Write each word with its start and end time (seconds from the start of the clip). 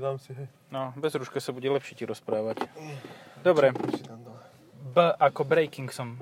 Dám 0.00 0.16
si, 0.16 0.32
hej. 0.32 0.48
No, 0.72 0.96
bez 0.96 1.12
rúška 1.12 1.44
sa 1.44 1.52
bude 1.52 1.68
lepšie 1.68 1.92
ti 1.92 2.08
rozprávať. 2.08 2.64
Dobre. 3.44 3.76
B 4.96 4.96
ako 5.20 5.44
breaking 5.44 5.92
som... 5.92 6.16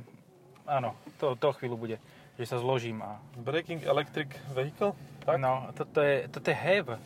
Áno, 0.66 0.98
to, 1.22 1.38
to 1.38 1.54
chvíľu 1.54 1.78
bude, 1.78 1.96
že 2.34 2.44
sa 2.50 2.58
zložím 2.58 2.98
a... 3.06 3.22
Breaking 3.38 3.86
Electric 3.86 4.34
Vehicle? 4.50 4.98
Tak? 5.22 5.38
No, 5.38 5.70
toto 5.78 6.02
je, 6.02 6.26
toto 6.26 6.50
je 6.50 6.58
have. 6.58 6.98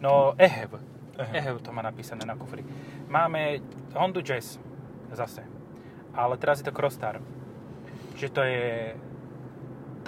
No, 0.00 0.32
EHEV. 0.40 0.80
Ehe. 1.20 1.44
EHEV 1.44 1.60
to 1.60 1.76
má 1.76 1.84
napísané 1.84 2.24
na 2.24 2.40
kufri. 2.40 2.64
Máme 3.12 3.60
Honda 3.92 4.24
Jazz 4.24 4.56
zase. 5.12 5.44
Ale 6.16 6.40
teraz 6.40 6.64
je 6.64 6.66
to 6.66 6.72
Crossstar. 6.72 7.20
Že 8.16 8.28
to 8.32 8.42
je 8.48 8.66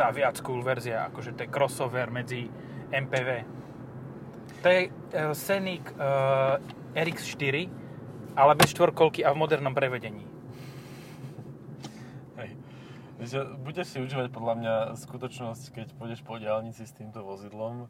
tá 0.00 0.08
viac 0.16 0.40
cool 0.40 0.64
verzia, 0.64 1.12
akože 1.12 1.36
to 1.36 1.44
je 1.44 1.52
crossover 1.52 2.08
medzi 2.08 2.48
MPV. 2.88 3.44
To 4.60 4.66
je 4.68 4.80
uh, 4.88 5.32
Scenic 5.32 5.84
uh, 5.96 6.60
RX4, 6.92 7.68
ale 8.36 8.52
bez 8.60 8.76
štvorkolky 8.76 9.24
a 9.24 9.32
v 9.32 9.40
modernom 9.40 9.72
prevedení. 9.72 10.28
Hej. 12.36 12.60
Budeš 13.64 13.96
si 13.96 13.98
užívať 14.04 14.28
podľa 14.28 14.54
mňa 14.60 14.74
skutočnosť, 15.00 15.64
keď 15.72 15.86
pôjdeš 15.96 16.20
po 16.20 16.36
diálnici 16.36 16.84
s 16.84 16.92
týmto 16.92 17.24
vozidlom 17.24 17.88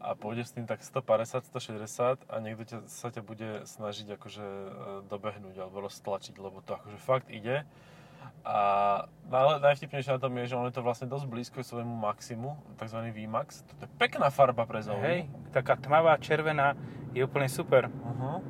a 0.00 0.16
pôjdeš 0.16 0.50
s 0.50 0.54
tým 0.56 0.64
tak 0.64 0.80
150, 0.80 1.44
160 1.52 2.24
a 2.24 2.34
niekto 2.40 2.64
ťa, 2.64 2.78
sa 2.88 3.12
ťa 3.12 3.20
bude 3.20 3.68
snažiť 3.68 4.16
akože 4.16 4.46
e, 4.48 4.70
dobehnúť 5.12 5.60
alebo 5.60 5.84
roztlačiť, 5.84 6.40
lebo 6.40 6.64
to 6.64 6.72
akože 6.72 6.96
fakt 6.96 7.28
ide. 7.28 7.68
A 8.44 9.04
najvtipnejšie 9.60 10.16
na 10.16 10.20
tom 10.20 10.32
je, 10.40 10.50
že 10.50 10.56
on 10.56 10.66
je 10.66 10.74
to 10.74 10.82
vlastne 10.82 11.06
dosť 11.06 11.26
blízko 11.28 11.60
svojmu 11.60 11.92
maximu, 11.92 12.56
tzv. 12.80 12.98
VMAX. 13.12 13.62
To 13.78 13.84
je 13.84 13.90
pekná 14.00 14.32
farba 14.32 14.64
pre 14.64 14.80
zónu. 14.80 15.04
Hej, 15.04 15.28
taká 15.52 15.76
tmavá, 15.76 16.16
červená, 16.16 16.74
je 17.12 17.20
úplne 17.20 17.46
super. 17.46 17.92
Uh-huh. 17.92 18.40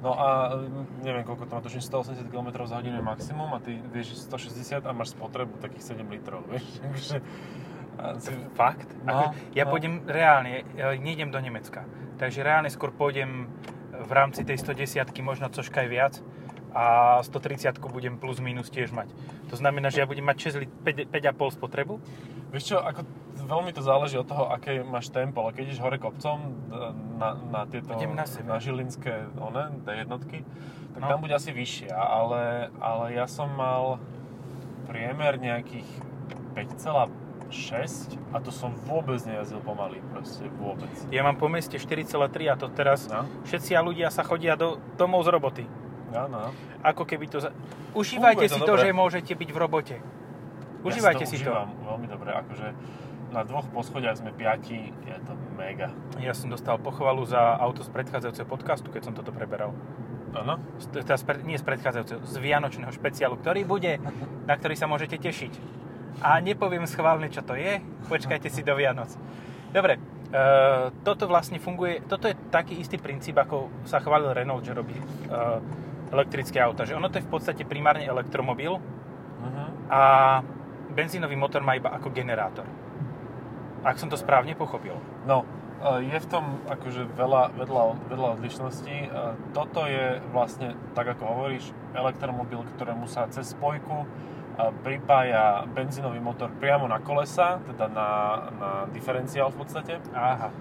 No 0.00 0.10
a 0.16 0.56
mm, 0.56 1.04
neviem, 1.04 1.24
koľko 1.24 1.44
to 1.48 1.52
má, 1.52 1.60
tuším 1.60 1.84
180 1.84 2.32
km 2.32 2.48
za 2.64 2.80
hodinu 2.80 3.00
je 3.00 3.04
maximum 3.04 3.52
a 3.52 3.58
ty 3.60 3.76
vieš 3.92 4.16
160 4.28 4.84
a 4.84 4.90
máš 4.96 5.12
spotrebu 5.12 5.60
takých 5.60 5.96
7 5.96 6.08
litrov, 6.08 6.44
vieš. 6.52 6.64
Takže, 6.80 7.16
si, 8.16 8.32
Fakt? 8.56 8.88
No, 9.04 9.32
Ako, 9.32 9.36
ja 9.52 9.64
no. 9.68 9.70
pôjdem 9.76 9.94
reálne, 10.08 10.64
ja 10.72 10.96
nejdem 10.96 11.28
do 11.28 11.36
Nemecka. 11.36 11.84
Takže 12.16 12.40
reálne 12.40 12.72
skôr 12.72 12.92
pôjdem 12.92 13.48
v 13.92 14.12
rámci 14.12 14.44
tej 14.44 14.56
110 14.60 15.04
možno 15.20 15.52
cožka 15.52 15.84
aj 15.84 15.88
viac 15.88 16.14
a 16.72 16.84
130 17.20 17.60
budem 17.82 18.14
plus 18.14 18.38
minus 18.38 18.68
tiež 18.68 18.90
mať. 18.90 19.10
To 19.48 19.56
znamená, 19.56 19.88
že 19.88 19.98
ja 19.98 20.06
budem 20.06 20.22
mať 20.22 20.36
6 20.52 20.60
lit- 20.60 20.76
5, 20.80 21.06
5,5 21.08 21.50
spotrebu. 21.52 21.98
vieš 22.48 22.64
čo, 22.66 22.76
ako 22.78 23.06
veľmi 23.40 23.70
to 23.70 23.78
záleží 23.80 24.14
od 24.14 24.24
toho, 24.24 24.46
aké 24.48 24.80
máš 24.80 25.06
tempo, 25.08 25.40
ale 25.40 25.52
keď 25.52 25.62
ideš 25.64 25.80
hore 25.80 25.96
kopcom 25.96 26.38
na, 27.16 27.34
na 27.36 27.60
tieto, 27.64 27.90
Idem 27.92 28.10
na 28.12 28.22
sebe. 28.24 28.46
na 28.46 28.58
žilinské 28.58 29.10
one, 29.36 29.70
jednotky, 29.84 30.42
tak 30.90 31.00
No. 31.00 31.08
tam 31.08 31.20
bude 31.20 31.30
asi 31.32 31.50
vyššia, 31.50 31.90
ale, 31.90 32.42
ale 32.76 33.04
ja 33.12 33.24
som 33.24 33.46
mal 33.48 33.98
priemer 34.84 35.38
nejakých 35.38 35.86
5,6 36.54 37.10
a 38.30 38.38
to 38.38 38.50
som 38.50 38.74
vôbec 38.84 39.18
nejazdil 39.20 39.58
pomaly, 39.60 39.98
proste 40.08 40.46
vôbec. 40.52 40.90
Ja 41.08 41.22
mám 41.22 41.34
po 41.34 41.46
meste 41.46 41.76
4,3 41.76 42.14
a 42.46 42.54
to 42.54 42.68
teraz 42.68 43.06
No. 43.06 43.26
všetci 43.44 43.70
a 43.72 43.80
ľudia 43.80 44.08
sa 44.08 44.22
chodia 44.22 44.54
do 44.54 44.78
domov 44.94 45.22
z 45.22 45.30
roboty. 45.30 45.64
Áno, 46.10 46.50
Ako 46.82 47.06
keby 47.06 47.30
to... 47.30 47.38
Za... 47.38 47.54
Užívajte 47.94 48.46
Funguje 48.46 48.50
to 48.50 48.56
si 48.56 48.60
to, 48.60 48.72
dobre. 48.74 48.82
že 48.82 48.88
môžete 48.90 49.32
byť 49.34 49.48
v 49.50 49.58
robote. 49.58 49.96
Užívajte 50.82 51.24
si 51.28 51.38
to. 51.38 51.50
užívam 51.50 51.70
veľmi 51.86 52.06
dobre, 52.08 52.30
akože 52.34 52.66
na 53.30 53.46
dvoch 53.46 53.66
poschodiach 53.70 54.18
sme 54.18 54.34
piati, 54.34 54.90
je 54.90 55.16
to 55.22 55.32
mega. 55.54 55.94
Ja 56.18 56.34
som 56.34 56.50
dostal 56.50 56.82
pochvalu 56.82 57.22
za 57.30 57.38
auto 57.62 57.86
z 57.86 57.90
predchádzajúceho 57.94 58.48
podcastu, 58.48 58.90
keď 58.90 59.02
som 59.06 59.14
toto 59.14 59.30
preberal. 59.30 59.70
Áno? 60.34 60.58
Teda 60.90 61.14
nie 61.46 61.58
z 61.58 61.64
predchádzajúceho, 61.66 62.26
z 62.26 62.36
Vianočného 62.38 62.90
špeciálu, 62.90 63.38
ktorý 63.38 63.62
bude, 63.66 63.98
na 64.46 64.54
ktorý 64.54 64.74
sa 64.74 64.90
môžete 64.90 65.18
tešiť. 65.18 65.52
A 66.26 66.42
nepoviem 66.42 66.86
schválne, 66.90 67.30
čo 67.30 67.42
to 67.46 67.54
je, 67.54 67.78
počkajte 68.10 68.50
si 68.50 68.66
do 68.66 68.74
Vianoc. 68.74 69.14
Dobre, 69.70 69.96
e, 69.96 70.00
toto 71.06 71.30
vlastne 71.30 71.62
funguje, 71.62 72.02
toto 72.06 72.26
je 72.26 72.34
taký 72.50 72.82
istý 72.82 72.98
princíp, 72.98 73.38
ako 73.38 73.70
sa 73.86 74.02
chválil 74.02 74.34
Renault, 74.34 74.66
že 74.66 74.74
robí 74.74 74.98
e, 74.98 75.04
elektrické 76.10 76.58
auta. 76.60 76.84
Že 76.84 76.98
ono 76.98 77.08
to 77.08 77.18
je 77.18 77.26
v 77.26 77.30
podstate 77.30 77.62
primárne 77.64 78.04
elektromobil 78.04 78.78
Uh-huh. 79.40 79.68
a 79.88 80.02
benzínový 80.92 81.32
motor 81.32 81.64
má 81.64 81.72
iba 81.72 81.88
ako 81.96 82.12
generátor. 82.12 82.68
Ak 83.80 83.96
som 83.96 84.12
to 84.12 84.20
správne 84.20 84.52
pochopil. 84.52 85.00
No, 85.24 85.48
e, 85.80 86.12
je 86.12 86.18
v 86.20 86.26
tom 86.28 86.60
akože 86.68 87.08
veľa, 87.16 87.56
vedľa, 87.56 87.84
vedľa 88.12 88.28
odlišností. 88.36 88.96
E, 89.00 89.08
Toto 89.56 89.88
je 89.88 90.20
vlastne, 90.28 90.76
tak 90.92 91.16
ako 91.16 91.24
hovoríš, 91.24 91.72
elektromobil, 91.96 92.60
ktorému 92.76 93.08
sa 93.08 93.32
cez 93.32 93.56
spojku 93.56 94.04
e, 94.04 94.06
pripája 94.84 95.64
benzínový 95.72 96.20
motor 96.20 96.52
priamo 96.60 96.84
na 96.84 97.00
kolesa, 97.00 97.64
teda 97.64 97.88
na, 97.88 98.08
na 98.60 98.70
diferenciál 98.92 99.48
v 99.48 99.56
podstate. 99.56 100.04
Aha. 100.12 100.52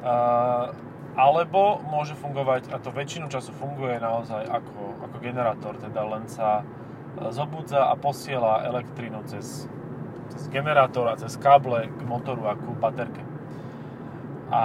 Uh, 0.00 0.72
alebo 1.20 1.84
môže 1.84 2.16
fungovať, 2.16 2.72
a 2.72 2.80
to 2.80 2.88
väčšinu 2.88 3.28
času 3.28 3.52
funguje 3.52 4.00
naozaj 4.00 4.48
ako, 4.48 5.04
ako 5.04 5.16
generátor, 5.20 5.76
teda 5.76 6.00
len 6.08 6.24
sa 6.32 6.64
e, 6.64 7.28
zobudza 7.28 7.92
a 7.92 7.94
posiela 8.00 8.64
elektrínu 8.64 9.20
cez, 9.28 9.68
cez 10.32 10.42
generátor 10.48 11.12
a 11.12 11.20
cez 11.20 11.36
káble 11.36 11.92
k 11.92 12.00
motoru 12.08 12.48
a 12.48 12.56
ku 12.56 12.72
baterke. 12.72 13.20
A 14.48 14.62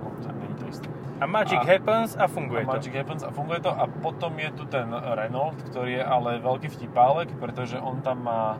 no, 0.00 0.16
to 0.24 0.28
nie 0.32 0.48
je 0.48 0.56
to 0.56 0.64
isté. 0.72 0.88
A 1.20 1.24
Magic 1.28 1.60
A- 1.60 1.68
happens 1.68 2.16
a 2.16 2.24
funguje 2.28 2.64
a 2.64 2.68
to. 2.68 2.72
Magic 2.80 2.92
Happens 2.96 3.22
a 3.24 3.30
funguje 3.32 3.60
to 3.60 3.72
a 3.72 3.84
potom 3.88 4.32
je 4.40 4.50
tu 4.52 4.64
ten 4.68 4.88
Renault, 4.92 5.56
ktorý 5.72 6.00
je 6.00 6.04
ale 6.04 6.40
veľký 6.40 6.68
vtipálek, 6.72 7.36
pretože 7.36 7.76
on 7.80 8.00
tam 8.00 8.24
má 8.24 8.56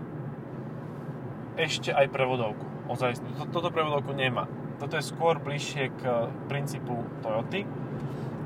ešte 1.57 1.93
aj 1.93 2.13
prevodovku. 2.13 2.65
Ozaj, 2.93 3.21
to, 3.41 3.45
toto 3.49 3.69
prevodovku 3.73 4.13
nemá. 4.13 4.49
Toto 4.77 4.95
je 4.97 5.05
skôr 5.05 5.41
bližšie 5.41 5.89
k 5.97 6.03
princípu 6.47 7.01
Toyoty 7.25 7.65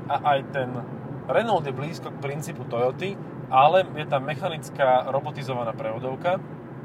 a 0.07 0.15
aj 0.35 0.39
ten 0.55 0.69
Renault 1.27 1.63
je 1.63 1.75
blízko 1.75 2.11
k 2.11 2.17
princípu 2.19 2.63
Toyoty, 2.65 3.15
ale 3.51 3.83
je 3.95 4.05
tam 4.07 4.23
mechanická 4.23 5.11
robotizovaná 5.11 5.75
prevodovka. 5.75 6.39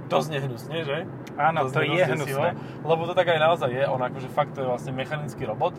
Dosť 0.07 0.39
nehnusne, 0.39 0.87
že? 0.87 0.99
Áno, 1.35 1.67
Dosť 1.67 1.75
to 1.75 1.81
je 1.83 2.05
hnusné. 2.07 2.49
Lebo 2.87 3.03
to 3.07 3.15
tak 3.15 3.27
aj 3.27 3.39
naozaj 3.43 3.71
je. 3.75 3.85
On 3.87 3.99
akože 3.99 4.31
fakt 4.31 4.55
to 4.55 4.63
je 4.63 4.69
vlastne 4.71 4.95
mechanický 4.95 5.43
robot, 5.47 5.75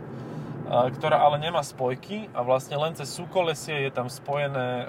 a- 0.68 0.92
ktorá 0.92 1.24
ale 1.24 1.40
nemá 1.40 1.64
spojky 1.64 2.28
a 2.36 2.44
vlastne 2.44 2.76
len 2.76 2.92
cez 2.92 3.08
súkolesie 3.08 3.88
je 3.88 3.92
tam 3.92 4.12
spojené 4.12 4.84
e, 4.84 4.86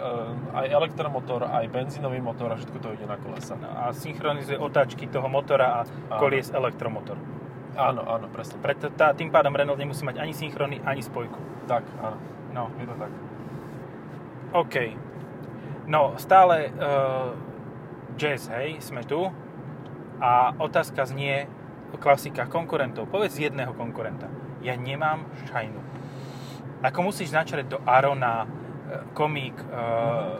aj 0.58 0.66
elektromotor, 0.74 1.46
aj 1.46 1.70
benzínový 1.70 2.18
motor 2.18 2.50
a 2.50 2.58
všetko 2.58 2.78
to 2.82 2.88
ide 2.98 3.06
na 3.06 3.14
kolesa. 3.14 3.54
No 3.54 3.70
a 3.70 3.94
synchronizuje 3.94 4.58
otáčky 4.58 5.06
toho 5.06 5.30
motora 5.30 5.82
a 5.82 6.18
kolies 6.18 6.50
elektromotor. 6.50 7.14
Áno, 7.76 8.02
áno, 8.06 8.26
presne. 8.32 8.56
Preto 8.62 8.88
tá, 8.94 9.12
tým 9.12 9.28
pádom 9.28 9.52
Renault 9.52 9.78
nemusí 9.78 10.06
mať 10.06 10.22
ani 10.22 10.32
synchrony, 10.32 10.80
ani 10.86 11.02
spojku. 11.04 11.38
Tak, 11.68 11.84
áno. 12.00 12.18
No, 12.56 12.72
Je 12.80 12.86
to 12.88 12.94
tak. 12.96 13.12
OK. 14.56 14.76
No, 15.88 16.16
stále 16.16 16.72
uh, 16.72 17.36
jazz, 18.16 18.48
hej, 18.48 18.80
sme 18.80 19.04
tu. 19.04 19.28
A 20.18 20.56
otázka 20.56 21.04
znie, 21.04 21.46
klasika 21.96 22.44
konkurentov. 22.48 23.08
Povedz 23.08 23.40
jedného 23.40 23.72
konkurenta. 23.72 24.28
Ja 24.60 24.76
nemám 24.76 25.24
šajnu. 25.48 25.80
Ako 26.84 27.08
musíš 27.08 27.32
načrieť 27.32 27.74
do 27.74 27.78
Arona, 27.86 28.44
eh, 28.44 29.02
Komik, 29.14 29.56
uh, 29.70 30.38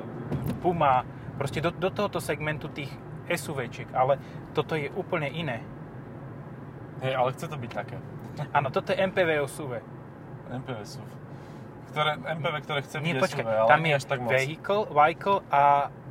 Puma, 0.60 1.06
proste 1.38 1.62
do, 1.62 1.70
do 1.70 1.88
tohoto 1.88 2.18
segmentu 2.18 2.68
tých 2.68 2.90
SUVčiek, 3.30 3.88
ale 3.94 4.18
toto 4.52 4.74
je 4.74 4.90
úplne 4.96 5.30
iné. 5.30 5.62
Hej, 6.98 7.12
ale 7.14 7.28
chce 7.32 7.46
to 7.46 7.56
byť 7.56 7.70
také. 7.70 7.96
Áno, 8.50 8.68
toto 8.70 8.90
je 8.90 8.98
MPV 8.98 9.28
SUV. 9.46 9.72
MPV 10.48 10.78
sú. 10.82 11.00
Ktoré, 11.88 12.20
MPV, 12.20 12.54
ktoré 12.64 12.80
chce 12.84 12.96
byť 13.00 13.06
Nie, 13.06 13.14
počkaj, 13.16 13.44
SUV, 13.44 13.50
ale 13.54 13.68
tam 13.68 13.80
je 13.82 13.92
až 13.94 14.04
tak 14.04 14.18
moc. 14.20 14.30
vehicle, 14.30 14.82
vehicle 14.90 15.38
a 15.48 15.62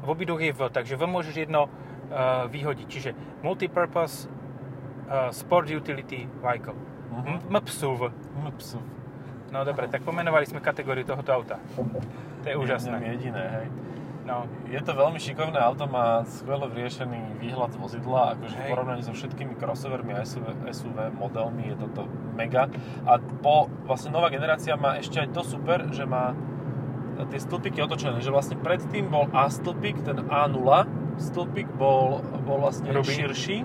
v 0.01 0.07
obidvoch 0.07 0.41
je 0.41 0.51
V, 0.53 0.61
takže 0.69 0.93
V 0.95 1.03
môžeš 1.05 1.35
jedno 1.37 1.67
uh, 1.67 2.45
vyhodiť. 2.49 2.87
Čiže 2.87 3.09
Multipurpose 3.41 4.25
uh, 4.25 5.29
Sport 5.31 5.69
Utility 5.69 6.25
Vehicle. 6.41 6.75
Mhm. 7.13 7.27
M- 7.27 7.43
MPSUV. 7.61 8.01
MPSUV. 8.43 8.83
No 9.47 9.63
dobre, 9.63 9.87
tak 9.87 10.03
pomenovali 10.03 10.43
sme 10.43 10.59
kategóriu 10.59 11.07
tohoto 11.07 11.31
auta. 11.31 11.55
To 12.43 12.45
je 12.45 12.55
úžasné. 12.55 12.99
jediné, 12.99 13.43
hej. 13.63 13.67
No, 14.27 14.43
Je 14.67 14.83
to 14.83 14.91
veľmi 14.91 15.23
šikovné 15.23 15.55
auto, 15.55 15.87
má 15.87 16.27
skvele 16.27 16.67
vyriešený 16.67 17.39
výhľad 17.39 17.71
z 17.71 17.77
vozidla, 17.79 18.35
akože 18.35 18.55
v 18.59 18.63
Hej. 18.67 18.69
porovnaní 18.75 19.01
so 19.07 19.15
všetkými 19.15 19.55
crossovermi 19.55 20.11
a 20.11 20.27
SUV, 20.27 20.51
SUV 20.67 21.15
modelmi 21.15 21.71
je 21.71 21.75
toto 21.79 22.11
mega. 22.35 22.67
A 23.07 23.23
po, 23.23 23.71
vlastne 23.87 24.11
nová 24.11 24.27
generácia 24.27 24.75
má 24.75 24.99
ešte 24.99 25.23
aj 25.23 25.31
to 25.31 25.47
super, 25.47 25.87
že 25.95 26.03
má 26.03 26.35
tie 27.31 27.39
stĺpiky 27.39 27.79
otočené, 27.81 28.19
že 28.19 28.29
vlastne 28.29 28.59
predtým 28.59 29.07
bol 29.07 29.31
A 29.31 29.47
stĺpik, 29.47 30.03
ten 30.03 30.27
A0 30.27 30.85
stĺpik 31.17 31.71
bol, 31.79 32.19
bol 32.43 32.57
vlastne 32.61 32.91
Hrubý. 32.91 33.09
širší 33.09 33.63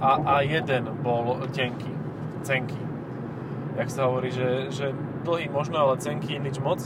a 0.00 0.40
A1 0.42 0.90
bol 1.04 1.44
tenký, 1.54 1.92
cenký. 2.42 2.80
jak 3.78 3.88
sa 3.92 4.10
hovorí, 4.10 4.32
že, 4.32 4.72
že 4.74 4.90
dlhý 5.22 5.52
možno, 5.52 5.76
ale 5.76 6.02
cenky 6.02 6.40
nič 6.40 6.58
moc. 6.58 6.82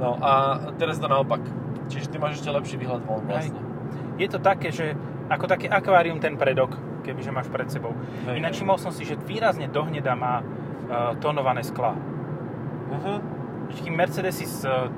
No 0.00 0.16
a 0.20 0.60
teraz 0.76 0.96
to 1.02 1.08
naopak. 1.08 1.65
Čiže 1.86 2.06
ty 2.10 2.16
máš 2.18 2.42
ešte 2.42 2.50
lepší 2.50 2.76
výhľad 2.76 3.02
von 3.04 3.22
Hej. 3.24 3.28
vlastne. 3.28 3.60
Je 4.16 4.28
to 4.28 4.38
také, 4.38 4.68
že 4.72 4.96
ako 5.28 5.44
také 5.46 5.66
akvárium 5.68 6.18
ten 6.18 6.34
predok, 6.34 6.74
kebyže 7.02 7.30
máš 7.30 7.46
pred 7.50 7.68
sebou. 7.68 7.92
Hej, 8.26 8.38
Ináč 8.38 8.56
hej. 8.56 8.64
všimol 8.64 8.78
som 8.78 8.90
si, 8.90 9.02
že 9.04 9.18
výrazne 9.18 9.66
dohneda 9.68 10.14
má 10.14 10.40
uh, 10.40 11.14
tónované 11.20 11.62
skla. 11.62 11.94
Uh-huh. 12.86 13.18
Kým 13.76 13.94
Mercedesy 13.98 14.46
z 14.46 14.62
uh, 14.66 14.88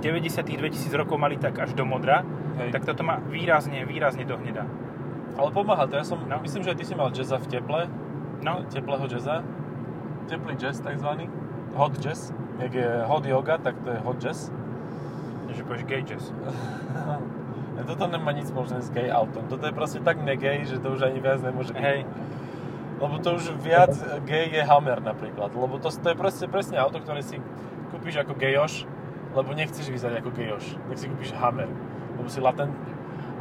90 0.00 0.44
2000 0.44 0.92
rokov 0.94 1.16
mali 1.16 1.40
tak 1.40 1.56
až 1.58 1.72
do 1.72 1.82
modra, 1.88 2.22
Hej. 2.60 2.70
tak 2.70 2.84
toto 2.84 3.02
má 3.02 3.18
výrazne, 3.26 3.82
výrazne 3.84 4.22
dohneda. 4.28 4.68
Ale 5.34 5.50
pomáha 5.50 5.88
to. 5.90 5.98
Ja 5.98 6.06
som, 6.06 6.22
No. 6.30 6.38
myslím, 6.44 6.62
že 6.62 6.70
aj 6.72 6.78
ty 6.78 6.84
si 6.86 6.94
mal 6.94 7.10
jazza 7.10 7.42
v 7.42 7.46
teple. 7.50 7.90
No, 8.44 8.62
Teplého 8.70 9.08
jazza. 9.10 9.42
Teplý 10.30 10.54
jazz 10.54 10.78
takzvaný. 10.78 11.26
Hot 11.74 11.98
jazz. 11.98 12.30
Jak 12.62 12.70
je 12.70 12.86
hot 13.02 13.26
yoga, 13.26 13.58
tak 13.58 13.74
to 13.82 13.90
je 13.90 13.98
hot 13.98 14.22
jazz. 14.22 14.52
Že 15.52 15.66
povieš 15.66 15.84
gauges. 15.84 16.24
Toto 17.90 18.06
nemá 18.06 18.32
nič 18.32 18.48
spoločné 18.48 18.80
s 18.80 18.88
gay 18.94 19.10
autom. 19.10 19.44
Toto 19.50 19.66
je 19.66 19.74
proste 19.74 19.98
tak 20.00 20.22
negay, 20.22 20.62
že 20.64 20.80
to 20.80 20.94
už 20.94 21.10
ani 21.10 21.18
viac 21.20 21.42
nemôže 21.42 21.74
byť. 21.74 21.82
Hej, 21.82 22.00
Lebo 23.02 23.18
to 23.18 23.34
už 23.34 23.58
viac 23.58 23.90
gay 24.22 24.46
je 24.46 24.62
Hammer 24.62 25.02
napríklad. 25.02 25.50
Lebo 25.50 25.82
to, 25.82 25.90
to 25.90 26.08
je 26.14 26.16
proste 26.16 26.46
presne 26.46 26.78
auto, 26.78 27.02
ktoré 27.02 27.26
si 27.26 27.42
kúpiš 27.90 28.22
ako 28.22 28.38
gejoš, 28.38 28.86
lebo 29.34 29.50
nechceš 29.50 29.90
vyzerať 29.90 30.22
ako 30.22 30.30
gejoš. 30.30 30.64
Tak 30.78 30.96
si 30.96 31.10
kúpiš 31.10 31.34
Hammer, 31.34 31.66
lebo 32.14 32.28
si 32.30 32.38
latentný. 32.38 32.92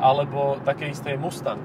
Alebo 0.01 0.57
také 0.65 0.89
isté 0.89 1.13
je 1.13 1.21
Mustang. 1.21 1.61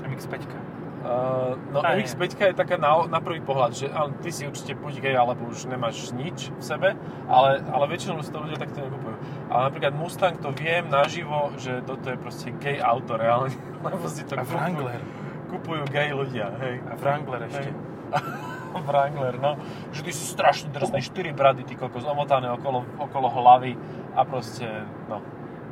MX-5. 0.00 0.69
Uh, 1.00 1.56
no 1.72 1.80
Aj, 1.80 1.96
MX-5 1.96 2.52
je 2.52 2.52
taká 2.52 2.76
na, 2.76 3.08
na 3.08 3.24
prvý 3.24 3.40
pohľad, 3.40 3.72
že 3.72 3.88
ty 4.20 4.28
si 4.28 4.44
určite 4.44 4.76
buď 4.76 5.00
gay, 5.00 5.16
alebo 5.16 5.48
už 5.48 5.64
nemáš 5.64 6.12
nič 6.12 6.52
v 6.52 6.60
sebe, 6.60 6.88
ale, 7.24 7.64
ale 7.72 7.84
väčšinou 7.88 8.20
si 8.20 8.28
to 8.28 8.44
ľudia 8.44 8.60
takto 8.60 8.84
nekupujú. 8.84 9.16
Ale 9.48 9.60
napríklad 9.72 9.96
Mustang 9.96 10.36
to 10.36 10.52
viem 10.52 10.92
naživo, 10.92 11.56
že 11.56 11.80
toto 11.88 12.04
je 12.12 12.20
proste 12.20 12.52
gay 12.60 12.76
auto 12.76 13.16
reálne, 13.16 13.56
lebo 13.84 14.04
si 14.12 14.28
to 14.28 14.36
A 14.36 14.44
kupujú, 14.44 14.60
Wrangler. 14.60 15.00
kupujú 15.48 15.82
gay 15.88 16.12
ľudia, 16.12 16.52
hej. 16.60 16.84
A 16.84 16.92
Wrangler 17.00 17.48
ešte. 17.48 17.72
Hej. 17.72 17.72
Wrangler, 18.86 19.34
no. 19.40 19.56
Že 19.96 20.00
ty 20.04 20.12
si 20.12 20.24
strašne 20.28 20.68
drsný, 20.68 21.00
4 21.00 21.32
brady, 21.32 21.64
ty 21.64 21.80
kokos, 21.80 22.04
omotané 22.04 22.52
okolo, 22.52 22.84
okolo 23.00 23.32
hlavy 23.32 23.72
a 24.12 24.20
proste, 24.28 24.68
no, 25.08 25.24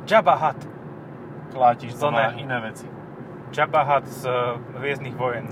Jabba 0.09 0.35
Hutt. 0.41 0.65
klátiš 1.53 1.93
to 2.01 2.09
na 2.09 2.33
iné 2.33 2.57
veci. 2.65 2.89
Jabba 3.49 3.81
Hutt 3.83 4.05
z 4.05 4.29
uh, 4.29 4.57
Hviezdnych 4.77 5.17
vojen. 5.17 5.49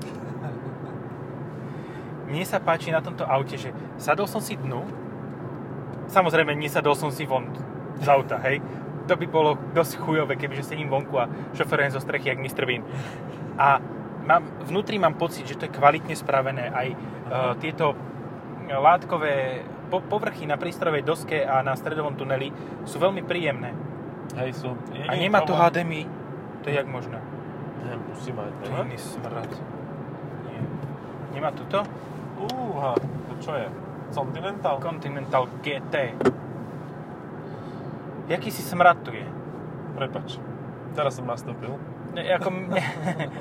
Mne 2.28 2.44
sa 2.44 2.60
páči 2.60 2.92
na 2.92 3.00
tomto 3.00 3.24
aute, 3.24 3.56
že 3.56 3.72
sadol 3.96 4.28
som 4.28 4.44
si 4.44 4.60
dnu, 4.60 4.84
samozrejme 6.12 6.52
nesadol 6.60 6.94
som 6.94 7.08
si 7.08 7.24
von 7.24 7.48
z 7.98 8.08
auta, 8.08 8.38
hej. 8.44 8.60
To 9.08 9.16
by 9.16 9.26
bolo 9.32 9.56
dosť 9.72 10.04
chujové, 10.04 10.36
kebyže 10.36 10.76
sedím 10.76 10.92
vonku 10.92 11.16
a 11.16 11.32
šoferujem 11.56 11.96
zo 11.96 12.04
strechy 12.04 12.36
jak 12.36 12.44
Mr. 12.44 12.68
Bean. 12.68 12.84
A 13.56 13.80
mám, 14.28 14.44
vnútri 14.68 15.00
mám 15.00 15.16
pocit, 15.16 15.48
že 15.48 15.56
to 15.56 15.72
je 15.72 15.72
kvalitne 15.72 16.12
spravené. 16.12 16.68
Aj 16.68 16.88
uh, 16.92 17.56
tieto 17.64 17.96
látkové 18.68 19.64
po, 19.88 20.04
povrchy 20.04 20.44
na 20.44 20.60
prístrojovej 20.60 21.08
doske 21.08 21.40
a 21.48 21.64
na 21.64 21.80
stredovom 21.80 22.20
tuneli 22.20 22.52
sú 22.84 23.00
veľmi 23.00 23.24
príjemné. 23.24 23.72
Hej, 24.36 24.60
sú. 24.60 24.76
A 25.08 25.16
nemá 25.16 25.48
to 25.48 25.56
HDMI. 25.56 26.04
To 26.64 26.66
je 26.68 26.76
jak 26.76 26.88
možné. 26.92 27.24
Ne, 27.88 27.96
musí 27.96 28.36
mať, 28.36 28.52
nemá? 28.68 28.84
iný 28.84 29.00
smrad. 29.00 29.48
Nie. 30.52 30.62
Nemá 31.40 31.50
toto? 31.56 31.88
Úha, 32.52 32.94
to 33.00 33.34
čo 33.40 33.56
je? 33.56 33.68
Continental? 34.12 34.76
Continental 34.84 35.48
GT. 35.64 35.96
Jaký 38.28 38.50
si 38.52 38.60
smrad 38.60 39.00
tu 39.08 39.16
je? 39.16 39.24
Prepač. 39.96 40.36
Teraz 40.92 41.16
som 41.16 41.24
nastúpil. 41.24 41.80
Ne, 42.12 42.28
Ako, 42.36 42.52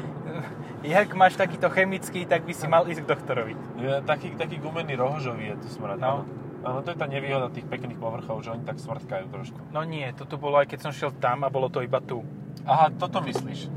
jak 0.86 1.10
máš 1.18 1.34
takýto 1.34 1.66
chemický, 1.72 2.22
tak 2.22 2.46
by 2.46 2.52
si 2.54 2.66
mal 2.70 2.86
ísť 2.86 3.02
k 3.02 3.10
doktorovi. 3.10 3.54
Je, 3.82 3.90
taký, 4.06 4.38
taký 4.38 4.62
gumený 4.62 4.94
rohožový 4.94 5.54
je 5.54 5.56
tu 5.66 5.68
smrad. 5.74 5.98
No. 5.98 6.22
Áno, 6.66 6.82
to 6.82 6.94
je 6.94 6.98
tá 6.98 7.06
nevýhoda 7.06 7.46
tých 7.50 7.66
pekných 7.66 7.98
povrchov, 7.98 8.42
že 8.42 8.50
oni 8.50 8.66
tak 8.66 8.82
smrtkajú 8.82 9.30
trošku. 9.30 9.58
No 9.70 9.86
nie, 9.86 10.10
toto 10.14 10.34
bolo 10.34 10.58
aj 10.58 10.66
keď 10.70 10.78
som 10.86 10.92
šiel 10.94 11.14
tam 11.18 11.46
a 11.46 11.50
bolo 11.50 11.70
to 11.70 11.78
iba 11.78 12.02
tu. 12.02 12.26
Aha, 12.66 12.90
toto 12.90 13.22
myslíš. 13.22 13.70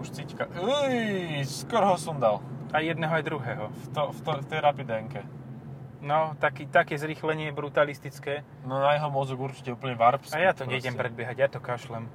Už 0.00 0.08
cíťka. 0.10 0.48
Uj, 0.56 0.94
skoro 1.44 1.92
ho 1.92 1.98
sundal. 2.00 2.40
Aj 2.72 2.80
jedného, 2.80 3.12
aj 3.12 3.22
druhého. 3.22 3.64
V, 3.68 3.84
to, 3.92 4.02
v, 4.10 4.18
to, 4.20 4.30
v 4.40 4.46
tej 4.48 4.60
rapidenke. 4.60 5.20
No, 6.00 6.32
taký, 6.40 6.64
také 6.64 6.96
zrýchlenie 6.96 7.52
brutalistické. 7.52 8.40
No 8.64 8.80
na 8.80 8.96
jeho 8.96 9.12
mozog 9.12 9.36
určite 9.42 9.68
úplne 9.70 9.92
varpský. 9.92 10.32
A 10.32 10.40
ja 10.40 10.52
to 10.56 10.64
proste. 10.64 10.72
nejdem 10.72 10.94
predbiehať, 10.96 11.36
ja 11.36 11.48
to 11.52 11.60
kašlem. 11.60 12.08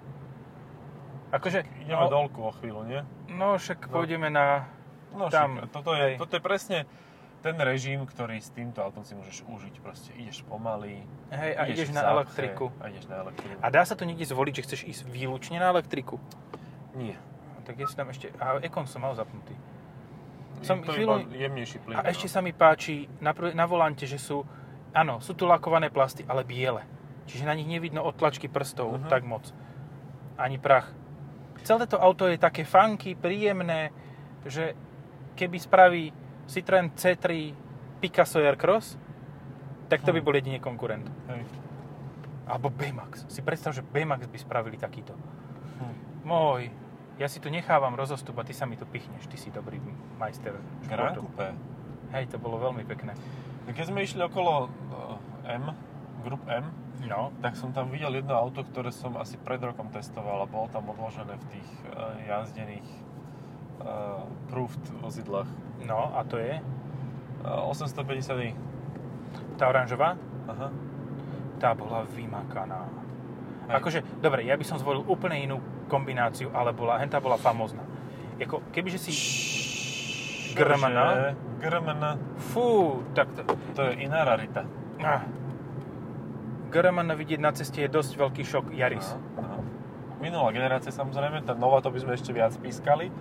Akože, 1.30 1.68
Ideme 1.84 2.06
no, 2.06 2.10
dolku 2.10 2.42
o 2.42 2.52
chvíľu, 2.56 2.82
nie? 2.88 3.02
no 3.28 3.60
však 3.60 3.86
No. 3.86 3.94
pôjdeme 3.94 4.32
na... 4.32 4.66
No 5.14 5.28
Tam, 5.30 5.62
však, 5.62 5.70
toto, 5.70 5.92
je, 5.94 6.02
hej. 6.02 6.14
toto 6.18 6.34
je 6.36 6.44
presne 6.44 6.80
ten 7.40 7.56
režim, 7.62 8.02
ktorý 8.04 8.42
s 8.42 8.50
týmto 8.50 8.82
autom 8.82 9.06
si 9.06 9.14
môžeš 9.14 9.46
užiť. 9.46 9.74
Proste 9.80 10.10
ideš 10.18 10.42
pomaly, 10.44 11.06
Hej, 11.30 11.52
a 11.54 11.62
ideš 11.70 11.92
v 11.92 11.96
na 11.96 12.02
zápche 12.02 12.14
elektriku. 12.16 12.66
A 12.82 12.90
ideš 12.90 13.06
na 13.06 13.16
elektriku. 13.22 13.60
A 13.62 13.68
dá 13.70 13.86
sa 13.86 13.94
to 13.94 14.04
niekde 14.04 14.26
zvoliť, 14.26 14.54
že 14.58 14.64
chceš 14.66 14.82
ísť 14.88 15.02
výlučne 15.06 15.62
na 15.62 15.70
elektriku? 15.70 16.18
Nie. 16.98 17.20
Tak 17.66 17.76
je 17.76 17.86
tam 17.90 18.08
ešte... 18.08 18.30
A 18.38 18.58
Ekon 18.60 18.86
som 18.86 19.02
mal 19.02 19.12
zapnutý. 19.12 19.58
Som 20.62 20.82
to 20.82 20.94
chvíľu- 20.94 21.28
jemnejší 21.28 21.78
plyn. 21.80 21.98
A 21.98 22.08
ešte 22.08 22.26
sa 22.26 22.40
mi 22.40 22.52
páči 22.52 23.10
na, 23.20 23.34
na 23.52 23.66
volante, 23.66 24.06
že 24.06 24.16
sú... 24.16 24.46
Áno, 24.92 25.20
sú 25.20 25.34
tu 25.34 25.44
lakované 25.44 25.90
plasty, 25.90 26.24
ale 26.24 26.42
biele. 26.42 26.86
Čiže 27.26 27.44
na 27.44 27.52
nich 27.52 27.66
nevidno 27.66 28.00
odtlačky 28.02 28.48
prstov 28.48 28.96
Mhm. 28.96 29.10
tak 29.10 29.24
moc. 29.24 29.50
Ani 30.36 30.56
prach. 30.56 30.88
Celé 31.62 31.84
to 31.84 31.98
auto 31.98 32.26
je 32.26 32.38
také 32.38 32.62
funky, 32.62 33.14
príjemné, 33.14 33.90
že 34.44 34.78
keby 35.34 35.58
spraví 35.58 36.04
Citroen 36.46 36.92
C3 36.92 37.52
Picasso 37.98 38.38
Aircross, 38.38 38.96
tak 39.88 40.02
to 40.02 40.14
by 40.14 40.20
Hm. 40.20 40.24
bol 40.24 40.36
jedine 40.36 40.60
konkurent. 40.60 41.10
Hej. 41.28 41.42
Alebo 42.46 42.70
Baymax. 42.70 43.26
Si 43.26 43.42
predstav, 43.42 43.74
že 43.74 43.82
Baymax 43.82 44.28
by 44.28 44.38
spravili 44.38 44.78
takýto. 44.78 45.18
Hm. 45.82 45.96
Môj, 46.24 46.70
ja 47.16 47.28
si 47.28 47.40
tu 47.40 47.48
nechávam 47.48 47.96
rozostup 47.96 48.36
a 48.40 48.44
ty 48.44 48.52
sa 48.52 48.68
mi 48.68 48.76
tu 48.76 48.84
pichneš. 48.84 49.28
Ty 49.28 49.38
si 49.40 49.50
dobrý 49.52 49.80
majster 50.20 50.56
Grand. 50.88 51.16
Coupe. 51.16 51.56
Hej, 52.12 52.32
to 52.32 52.38
bolo 52.38 52.60
veľmi 52.60 52.84
pekné. 52.84 53.16
No 53.66 53.72
Keď 53.72 53.86
sme 53.88 54.04
išli 54.04 54.22
okolo 54.22 54.68
eh, 55.46 55.56
M, 55.58 55.72
Group 56.24 56.44
M, 56.48 56.66
No, 57.06 57.30
tak 57.44 57.60
som 57.60 57.76
tam 57.76 57.92
videl 57.92 58.24
jedno 58.24 58.34
auto, 58.34 58.64
ktoré 58.64 58.88
som 58.90 59.20
asi 59.20 59.36
pred 59.36 59.60
rokom 59.60 59.92
testoval 59.92 60.42
a 60.42 60.50
bolo 60.50 60.72
tam 60.72 60.88
odložené 60.90 61.36
v 61.38 61.46
tých 61.52 61.70
eh, 61.92 62.32
jazdených 62.32 62.88
uh, 63.84 64.24
proved 64.48 64.80
vozidlách. 65.04 65.50
no 65.84 66.16
a 66.16 66.24
to 66.24 66.40
je 66.40 66.64
Uh, 67.46 67.70
850i. 67.70 68.58
tá 69.54 69.70
oranžová, 69.70 70.18
Aha. 70.50 70.74
tá 71.62 71.78
bola 71.78 72.02
vymakaná. 72.10 72.90
Hej. 73.70 73.74
Akože, 73.78 74.00
dobre, 74.18 74.50
ja 74.50 74.58
by 74.58 74.66
som 74.66 74.82
zvolil 74.82 75.06
úplne 75.06 75.38
inú 75.38 75.62
kombináciu, 75.88 76.52
ale 76.54 76.74
bola, 76.74 76.98
hentá 76.98 77.20
bola 77.20 77.38
famózna. 77.38 77.84
Jako, 78.38 78.62
kebyže 78.72 79.00
si... 79.00 79.12
GRMN? 80.56 80.98
Čože? 80.98 81.36
GRMN. 81.60 82.04
Fú, 82.52 83.00
tak 83.16 83.32
to... 83.32 83.42
To 83.76 83.82
je 83.92 84.08
iná 84.08 84.24
rarita. 84.24 84.64
Ah. 85.04 85.28
GRMN 86.72 87.16
vidieť 87.16 87.40
na 87.40 87.52
ceste 87.52 87.84
je 87.84 87.90
dosť 87.92 88.20
veľký 88.20 88.44
šok 88.44 88.66
Yaris. 88.76 89.16
Aha, 89.16 89.20
aha. 89.40 89.60
Minulá 90.20 90.52
generácia 90.56 90.92
samozrejme, 90.92 91.44
tá 91.44 91.56
nová 91.56 91.84
to 91.84 91.92
by 91.92 92.00
sme 92.00 92.16
ešte 92.16 92.32
viac 92.32 92.56
pískali. 92.60 93.12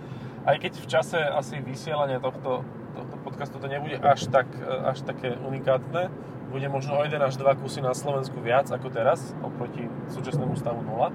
Aj 0.47 0.55
keď 0.59 0.79
v 0.79 0.87
čase 0.87 1.19
asi 1.19 1.59
vysielania 1.59 2.23
tohto, 2.23 2.63
tohto 2.95 3.15
podcastu 3.23 3.59
to 3.59 3.67
nebude 3.67 3.99
až, 3.99 4.27
tak, 4.31 4.47
až 4.63 5.03
také 5.03 5.35
unikátne. 5.35 6.07
Bude 6.51 6.67
možno 6.71 6.95
o 6.99 7.03
1 7.03 7.19
až 7.19 7.35
2 7.35 7.61
kusy 7.63 7.83
na 7.83 7.91
Slovensku 7.91 8.39
viac 8.39 8.71
ako 8.71 8.87
teraz, 8.93 9.35
oproti 9.43 9.91
súčasnému 10.13 10.55
stavu 10.55 10.85
0. 10.87 11.11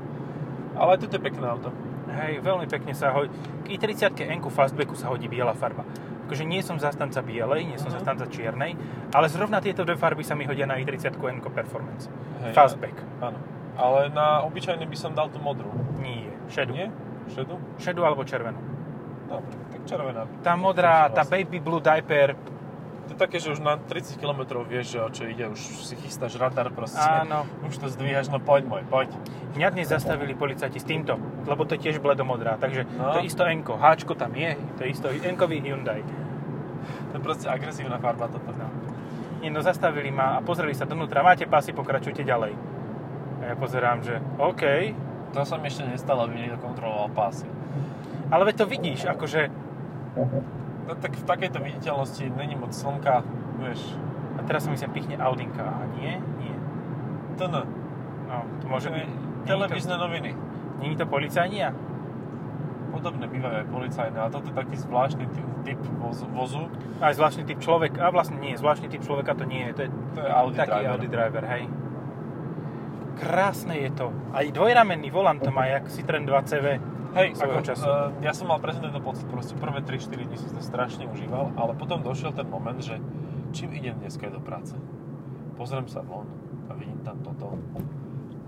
Ale 0.80 0.96
toto 0.96 1.12
je 1.12 1.22
pekné 1.22 1.44
auto. 1.44 1.68
Hej, 2.10 2.40
veľmi 2.40 2.64
pekne 2.66 2.90
sa 2.90 3.12
hodí. 3.12 3.30
K 3.62 3.76
i30 3.76 4.16
N 4.24 4.40
Fastbacku 4.42 4.96
sa 4.96 5.12
hodí 5.12 5.28
biela 5.28 5.52
farba. 5.52 5.84
Akože 6.26 6.42
nie 6.42 6.62
som 6.62 6.78
zastanca 6.78 7.20
bielej, 7.20 7.66
nie 7.66 7.76
som 7.76 7.90
Mhm. 7.90 7.96
zastanca 8.00 8.24
čiernej, 8.26 8.74
ale 9.10 9.26
zrovna 9.28 9.58
tieto 9.58 9.84
dve 9.84 9.94
farby 9.94 10.22
sa 10.22 10.32
mi 10.32 10.46
hodia 10.46 10.64
na 10.64 10.74
i30 10.74 11.20
N 11.20 11.38
Performance. 11.44 12.08
Hej, 12.40 12.54
Fastback. 12.54 12.96
Áno. 13.20 13.38
Ale 13.76 14.08
na 14.10 14.40
obyčajný 14.42 14.84
by 14.84 14.96
som 14.96 15.12
dal 15.12 15.28
tú 15.28 15.38
modrú. 15.38 15.70
Nie, 15.98 16.28
šedu. 16.48 16.72
Nie? 16.72 16.88
Šedu? 17.28 17.54
Šedu 17.78 18.02
alebo 18.02 18.24
červenú. 18.24 18.58
Dobre, 19.26 19.54
tak 19.70 19.80
červená. 19.86 20.26
Tá 20.42 20.54
modrá, 20.54 21.06
tá 21.06 21.22
Vlastne. 21.22 21.46
baby 21.46 21.58
blue 21.58 21.78
diaper, 21.78 22.34
To 23.10 23.18
také, 23.18 23.42
že 23.42 23.50
už 23.50 23.58
na 23.58 23.74
30 23.74 24.22
km 24.22 24.62
vieš, 24.62 24.94
čo 25.10 25.26
ide, 25.26 25.50
už 25.50 25.58
si 25.82 25.98
chystáš 25.98 26.38
radar 26.38 26.70
proste. 26.70 27.02
áno. 27.02 27.42
Už 27.66 27.74
to 27.74 27.90
zdvíhaš, 27.90 28.30
no 28.30 28.38
poď 28.38 28.70
môj, 28.70 28.82
poď. 28.86 29.10
Mňa 29.58 29.68
dnes 29.74 29.90
zastavili 29.90 30.30
policajti 30.30 30.78
s 30.78 30.86
týmto, 30.86 31.18
lebo 31.42 31.66
to 31.66 31.74
je 31.74 31.90
tiež 31.90 31.98
bledomodrá, 31.98 32.54
takže 32.54 32.86
No. 32.94 33.10
to 33.10 33.18
je 33.18 33.26
isto 33.26 33.42
Enko. 33.42 33.74
Háčko 33.74 34.14
tam 34.14 34.30
je, 34.38 34.54
to 34.78 34.86
je 34.86 34.88
isto 34.94 35.10
Enkový 35.10 35.58
Hyundai. 35.58 36.06
To 37.10 37.18
je 37.18 37.22
proste 37.22 37.50
agresívna 37.50 37.98
farba 37.98 38.30
toto. 38.30 38.54
No. 38.54 38.70
Nie, 39.42 39.50
no 39.50 39.58
zastavili 39.58 40.14
ma 40.14 40.38
a 40.38 40.44
pozreli 40.46 40.70
sa 40.70 40.86
donútra. 40.86 41.26
Máte 41.26 41.50
pásy, 41.50 41.74
pokračujte 41.74 42.22
ďalej. 42.22 42.54
A 43.42 43.42
ja 43.42 43.54
pozerám, 43.58 44.06
že 44.06 44.22
OK. 44.38 44.62
To 45.34 45.42
sa 45.42 45.58
mi 45.58 45.66
ešte 45.66 45.82
nestalo, 45.82 46.30
aby 46.30 46.38
niekto 46.38 46.62
kontroloval 46.62 47.10
pásy. 47.10 47.48
Ale 48.30 48.46
veď 48.46 48.54
to 48.54 48.66
vidíš, 48.70 49.10
akože... 49.10 49.50
No 50.88 50.92
tak 50.96 51.12
v 51.16 51.24
takejto 51.24 51.58
viditeľnosti 51.62 52.24
není 52.34 52.54
moc 52.56 52.72
slnka, 52.74 53.22
vieš, 53.60 53.80
A 54.38 54.44
teraz 54.48 54.64
sa 54.64 54.72
mi 54.72 54.78
sem 54.80 54.88
pichne 54.88 55.20
Audinka. 55.20 55.60
A 55.60 55.84
nie? 56.00 56.16
Nie. 56.40 56.56
TN. 57.36 57.66
No, 58.30 58.36
to 58.62 58.64
môže 58.70 58.88
To 58.88 58.96
je 58.96 59.04
byť... 59.04 59.46
televízne 59.46 59.94
noviny. 60.00 60.30
Není 60.80 60.94
to 60.96 61.04
policajnia? 61.04 61.76
Podobné 62.90 63.28
bývajú 63.28 63.54
aj 63.54 63.66
policajné, 63.70 64.18
a 64.18 64.26
toto 64.32 64.50
je 64.50 64.56
taký 64.56 64.74
zvláštny 64.80 65.24
ty- 65.30 65.50
typ 65.62 65.80
vozu, 66.00 66.26
vozu. 66.32 66.62
Aj 66.98 67.14
zvláštny 67.14 67.44
typ 67.46 67.60
človeka. 67.62 68.02
A 68.02 68.08
vlastne 68.10 68.40
nie, 68.40 68.56
zvláštny 68.56 68.88
typ 68.90 69.04
človeka 69.04 69.36
to 69.36 69.44
nie 69.44 69.70
je. 69.70 69.72
To 69.76 69.80
je 69.86 69.90
To 70.16 70.20
je 70.24 70.30
Audi 70.30 70.56
taký 70.58 70.78
driver. 70.80 70.90
Audi 70.90 71.08
driver, 71.08 71.44
hej. 71.46 71.64
Krásne 73.20 73.76
je 73.76 73.90
to. 73.92 74.08
Aj 74.32 74.46
dvojramenný 74.48 75.12
volant 75.12 75.38
to 75.38 75.52
má, 75.52 75.68
jak 75.68 75.86
Citroen 75.92 76.24
2CV. 76.24 76.80
Hej, 77.10 77.34
ako, 77.42 77.58
času. 77.66 77.90
Uh, 77.90 78.14
ja 78.22 78.30
som 78.30 78.46
mal 78.46 78.62
presne 78.62 78.86
tento 78.86 79.02
pocit, 79.02 79.26
proste 79.26 79.58
prvé 79.58 79.82
3-4 79.82 80.30
dní 80.30 80.36
som 80.38 80.54
to 80.54 80.62
strašne 80.62 81.10
užíval, 81.10 81.50
ale 81.58 81.74
potom 81.74 82.06
došiel 82.06 82.30
ten 82.30 82.46
moment, 82.46 82.78
že 82.78 83.02
čím 83.50 83.74
idem 83.74 83.98
dneska 83.98 84.30
do 84.30 84.38
práce? 84.38 84.78
Pozriem 85.58 85.90
sa 85.90 86.06
von 86.06 86.30
a 86.70 86.78
vidím 86.78 87.02
tam 87.02 87.18
toto. 87.26 87.58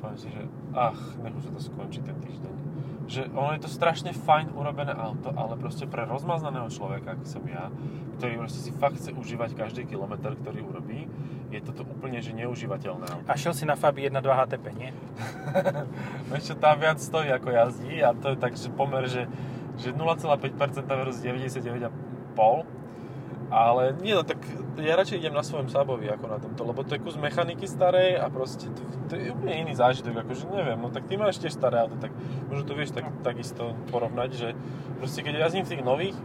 Poviem 0.03 0.19
si, 0.19 0.29
že 0.35 0.43
ach, 0.75 0.99
nech 1.23 1.31
už 1.39 1.47
sa 1.47 1.53
to 1.55 1.61
skončí 1.63 2.03
ten 2.03 2.19
týždeň. 2.19 2.55
Že 3.07 3.23
ono 3.39 3.55
je 3.55 3.63
to 3.63 3.71
strašne 3.71 4.11
fajn 4.11 4.51
urobené 4.59 4.91
auto, 4.91 5.31
ale 5.31 5.55
proste 5.55 5.87
pre 5.87 6.03
rozmaznaného 6.03 6.67
človeka, 6.75 7.15
aký 7.15 7.27
som 7.31 7.47
ja, 7.47 7.71
ktorý 8.19 8.43
proste 8.43 8.59
si 8.67 8.75
fakt 8.75 8.99
chce 8.99 9.15
užívať 9.15 9.55
každý 9.55 9.87
kilometr, 9.87 10.35
ktorý 10.35 10.67
urobí, 10.67 11.07
je 11.55 11.61
toto 11.63 11.87
úplne 11.87 12.19
že 12.19 12.35
neužívateľné 12.35 13.05
auto. 13.15 13.29
A 13.31 13.39
šiel 13.39 13.55
si 13.55 13.63
na 13.63 13.79
Fabi 13.79 14.11
1.2 14.11 14.27
HTP, 14.27 14.67
nie? 14.75 14.91
Ešte 16.39 16.59
tá 16.59 16.75
viac 16.75 16.99
stojí 16.99 17.31
ako 17.31 17.55
jazdí 17.55 18.03
a 18.03 18.11
to 18.11 18.35
je 18.35 18.37
tak, 18.43 18.59
že 18.59 18.75
pomer, 18.75 19.07
že, 19.07 19.31
že 19.79 19.95
0,5% 19.95 20.83
versus 20.83 21.23
99,5 21.23 22.82
ale 23.53 23.93
nie, 24.01 24.17
no 24.17 24.25
tak 24.25 24.41
ja 24.81 24.97
radšej 24.97 25.21
idem 25.21 25.37
na 25.37 25.45
svojom 25.45 25.69
Sabovi 25.69 26.09
ako 26.09 26.25
na 26.25 26.41
tomto, 26.41 26.65
lebo 26.65 26.81
to 26.89 26.97
je 26.97 27.05
kus 27.05 27.21
mechaniky 27.21 27.69
starej 27.69 28.17
a 28.17 28.33
proste 28.33 28.73
to, 28.73 28.81
to 29.07 29.13
je 29.21 29.29
úplne 29.29 29.69
iný 29.69 29.77
zážitok, 29.77 30.25
akože 30.25 30.49
neviem, 30.49 30.81
no 30.81 30.89
tak 30.89 31.05
ty 31.05 31.21
máš 31.21 31.37
tiež 31.37 31.53
staré 31.53 31.85
auto, 31.85 32.01
tak 32.01 32.17
možno 32.49 32.65
to 32.65 32.73
vieš 32.73 32.97
tak, 32.97 33.05
takisto 33.21 33.77
porovnať, 33.93 34.31
že 34.33 34.49
proste 34.97 35.21
keď 35.21 35.45
jazdím 35.45 35.69
v 35.69 35.73
tých 35.77 35.85
nových, 35.85 36.17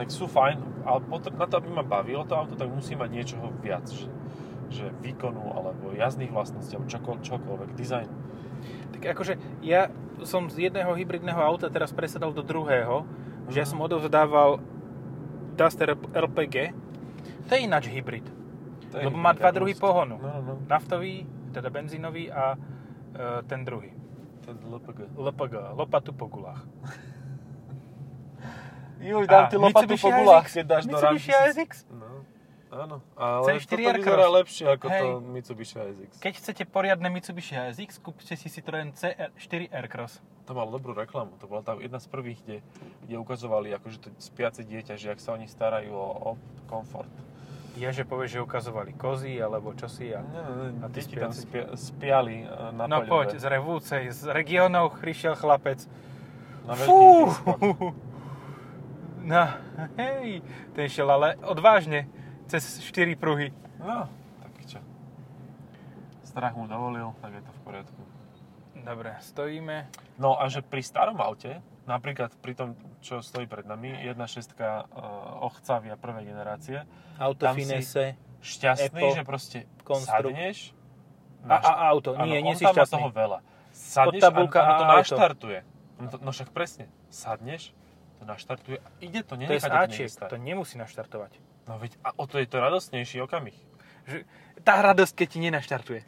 tak 0.00 0.08
sú 0.08 0.24
fajn, 0.24 0.88
ale 0.88 1.04
potr- 1.04 1.36
na 1.36 1.44
to, 1.44 1.60
aby 1.60 1.68
ma 1.68 1.84
bavilo 1.84 2.24
to 2.24 2.34
auto, 2.34 2.56
tak 2.56 2.72
musí 2.72 2.96
mať 2.96 3.10
niečoho 3.12 3.52
viac, 3.60 3.84
že, 3.92 4.08
že 4.72 4.88
výkonu, 5.04 5.54
alebo 5.54 5.92
jazdných 5.92 6.32
vlastností, 6.32 6.74
alebo 6.74 6.88
čoko, 6.88 7.20
čokoľvek, 7.20 7.70
dizajn. 7.76 8.08
Tak 8.96 9.02
akože 9.12 9.36
ja 9.60 9.92
som 10.24 10.48
z 10.48 10.72
jedného 10.72 10.96
hybridného 10.96 11.36
auta 11.36 11.68
teraz 11.68 11.92
presadal 11.92 12.32
do 12.32 12.40
druhého, 12.40 13.04
že 13.52 13.60
ja 13.60 13.66
Mhm. 13.68 13.70
som 13.76 13.84
odovzdával 13.84 14.50
Duster 15.54 15.94
LPG. 16.14 16.74
To 17.48 17.54
je 17.54 17.60
ináč 17.60 17.86
hybrid. 17.86 18.26
To 18.90 18.98
Lebo 18.98 19.16
má 19.18 19.32
dva 19.32 19.50
druhy 19.50 19.74
pohonu. 19.74 20.18
No, 20.22 20.28
no, 20.28 20.40
no. 20.42 20.54
Naftový, 20.66 21.26
teda 21.54 21.70
benzínový 21.70 22.30
a 22.32 22.54
e, 22.54 23.42
ten 23.46 23.64
druhý. 23.64 23.90
Ten 24.46 24.58
LPG. 24.70 25.14
LPG, 25.18 25.54
lopatu 25.74 26.12
po 26.12 26.26
gulách. 26.26 26.62
Juj, 29.04 29.26
A, 29.28 29.30
dám 29.30 29.44
ti 29.46 29.56
lopatu 29.56 29.90
Mitsubishi 29.90 30.02
po 30.02 30.10
gulách, 30.10 30.46
keď 30.48 30.64
dáš 30.66 30.82
do 30.86 30.96
Mitsubishi 30.96 31.32
ramky. 31.32 31.50
ASX. 31.50 31.70
No, 31.90 32.06
áno. 32.74 32.96
Ale 33.14 33.56
C4 33.56 33.78
toto 33.78 33.98
vyzerá 34.02 34.26
lepšie 34.28 34.64
ako 34.66 34.86
Hej. 34.90 35.00
to 35.00 35.08
Mitsubishi 35.22 35.76
ASX. 35.78 36.10
Keď 36.18 36.32
chcete 36.34 36.62
poriadne 36.66 37.08
Mitsubishi 37.08 37.54
ASX, 37.54 38.02
kúpte 38.02 38.34
si 38.34 38.50
Citroen 38.50 38.90
C4 38.92 39.70
Aircross. 39.70 40.18
To 40.44 40.52
mal 40.52 40.68
dobrú 40.68 40.92
reklamu. 40.92 41.38
To 41.40 41.48
bola 41.48 41.62
tá 41.62 41.72
jedna 41.78 41.96
z 41.96 42.06
prvých, 42.10 42.38
kde, 42.44 42.56
kde 43.06 43.14
ukazovali 43.16 43.72
akože 43.72 43.98
to 44.02 44.08
spiace 44.18 44.60
dieťa, 44.60 44.98
že 44.98 45.14
ak 45.14 45.20
sa 45.22 45.32
oni 45.32 45.48
starajú 45.48 45.94
o, 45.94 46.08
o 46.20 46.30
komfort. 46.68 47.08
Je, 47.74 47.90
že 47.90 48.06
povieš, 48.06 48.38
že 48.38 48.40
ukazovali 48.44 48.94
kozy 48.94 49.34
alebo 49.40 49.74
čosi 49.74 50.14
a... 50.14 50.22
A 50.78 50.86
ty 50.94 51.02
deti 51.02 51.18
tam 51.18 51.34
spia, 51.34 51.74
spiali 51.74 52.44
e, 52.44 52.70
na 52.70 52.86
No 52.86 53.02
paľové. 53.02 53.10
poď, 53.10 53.28
z 53.42 53.46
revúcej, 53.50 54.02
z 54.14 54.30
regionov 54.30 54.94
prišiel 55.02 55.34
chlapec. 55.34 55.82
Na 56.68 56.74
Fú! 56.78 57.26
No, 59.24 59.48
hej, 59.96 60.44
ten 60.76 60.84
šiel 60.84 61.08
ale 61.08 61.40
odvážne 61.40 62.04
cez 62.46 62.62
4 62.80 63.14
pruhy. 63.14 63.50
No, 63.78 64.08
tak 64.40 64.52
čo. 64.66 64.80
Strach 66.24 66.54
mu 66.54 66.64
dovolil, 66.64 67.12
tak 67.18 67.32
je 67.32 67.42
to 67.42 67.52
v 67.52 67.60
poriadku. 67.62 68.00
Dobre, 68.76 69.16
stojíme. 69.18 69.88
No 70.16 70.36
a 70.36 70.46
že 70.46 70.60
pri 70.60 70.80
starom 70.80 71.16
aute, 71.16 71.58
napríklad 71.84 72.36
pri 72.36 72.52
tom, 72.52 72.68
čo 73.00 73.18
stojí 73.18 73.44
pred 73.44 73.64
nami, 73.64 73.96
1.6 73.96 74.18
uh, 74.52 74.84
Ochcavia 75.40 75.94
prvej 75.94 76.24
generácie, 76.26 76.84
Auto 77.14 77.46
Tam 77.46 77.54
si- 77.54 77.62
finese. 77.62 78.04
šťastný, 78.40 78.92
Apple, 78.92 79.14
že 79.14 79.22
proste 79.22 79.58
Construct. 79.80 80.34
sadneš, 80.34 80.58
A, 81.44 81.56
a 81.56 81.72
auto, 81.86 82.12
Áno, 82.12 82.24
nie, 82.24 82.40
nie 82.40 82.52
on 82.52 82.58
si 82.58 82.64
šťastný. 82.66 82.92
toho 82.98 83.08
veľa. 83.08 83.38
Sadneš 83.70 84.20
tabulka 84.20 84.58
a, 84.58 84.64
a 84.64 84.70
to 84.70 84.84
auto. 84.84 84.94
naštartuje. 84.96 85.58
No, 85.94 86.06
to, 86.08 86.16
no 86.18 86.30
však 86.32 86.50
presne, 86.50 86.90
sadneš, 87.06 87.70
to 88.18 88.24
naštartuje 88.24 88.80
a 88.80 88.88
ide 88.98 89.20
to, 89.22 89.36
nenechá 89.36 89.86
to 89.86 90.26
to 90.26 90.36
nemusí 90.36 90.74
naštartovať. 90.74 91.36
No 91.64 91.80
veď, 91.80 91.96
a 92.04 92.12
o 92.16 92.24
to 92.28 92.36
je 92.38 92.46
to 92.46 92.60
radostnejší 92.60 93.24
okamih. 93.24 93.56
Že, 94.04 94.28
tá 94.64 94.84
radosť, 94.84 95.12
keď 95.16 95.28
ti 95.28 95.38
nenaštartuje. 95.40 96.00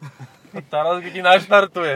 Tá 0.69 0.85
raz, 0.85 1.01
keď 1.01 1.11
ti 1.13 1.21
naštartuje. 1.25 1.95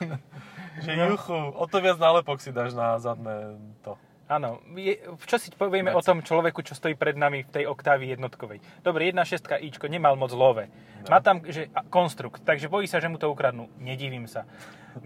že 0.84 0.90
juchu, 0.92 1.36
o 1.56 1.64
to 1.68 1.80
viac 1.80 1.96
nálepok 1.96 2.40
si 2.40 2.52
dáš 2.52 2.76
na 2.76 3.00
zadné 3.00 3.56
to. 3.80 3.96
Áno, 4.26 4.58
je, 4.74 4.98
čo 5.22 5.38
si 5.38 5.54
povieme 5.54 5.94
Veci. 5.94 5.98
o 5.98 6.02
tom 6.02 6.18
človeku, 6.18 6.58
čo 6.66 6.74
stojí 6.74 6.98
pred 6.98 7.14
nami 7.14 7.46
v 7.46 7.52
tej 7.62 7.64
oktávi 7.70 8.10
jednotkovej. 8.10 8.58
Dobre, 8.82 9.06
1.6 9.06 9.54
ičko 9.62 9.86
nemal 9.86 10.18
moc 10.18 10.34
love. 10.34 10.66
No. 10.66 11.06
Má 11.06 11.22
tam 11.22 11.46
že, 11.46 11.70
a- 11.70 11.86
konstrukt, 11.86 12.42
takže 12.42 12.66
bojí 12.66 12.90
sa, 12.90 12.98
že 12.98 13.06
mu 13.06 13.22
to 13.22 13.30
ukradnú. 13.30 13.70
Nedivím 13.78 14.26
sa. 14.26 14.42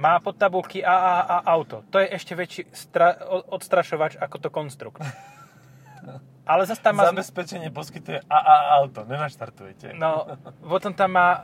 Má 0.01 0.17
pod 0.25 0.41
tabulky 0.41 0.81
AAA 0.81 1.37
auto. 1.53 1.85
To 1.93 2.01
je 2.01 2.09
ešte 2.09 2.33
väčší 2.33 2.73
stra- 2.73 3.21
odstrašovač 3.53 4.17
ako 4.17 4.37
to 4.41 4.49
konstrukt. 4.49 5.05
Ale 6.51 6.67
zase 6.67 6.83
tam 6.83 6.99
má... 6.99 7.07
Zabezpečenie 7.15 7.71
poskytuje 7.71 8.27
AA 8.27 8.57
auto, 8.83 9.07
nenaštartujete. 9.07 9.95
No, 9.95 10.27
potom 10.67 10.91
tam 10.91 11.15
má 11.15 11.29
uh, 11.39 11.43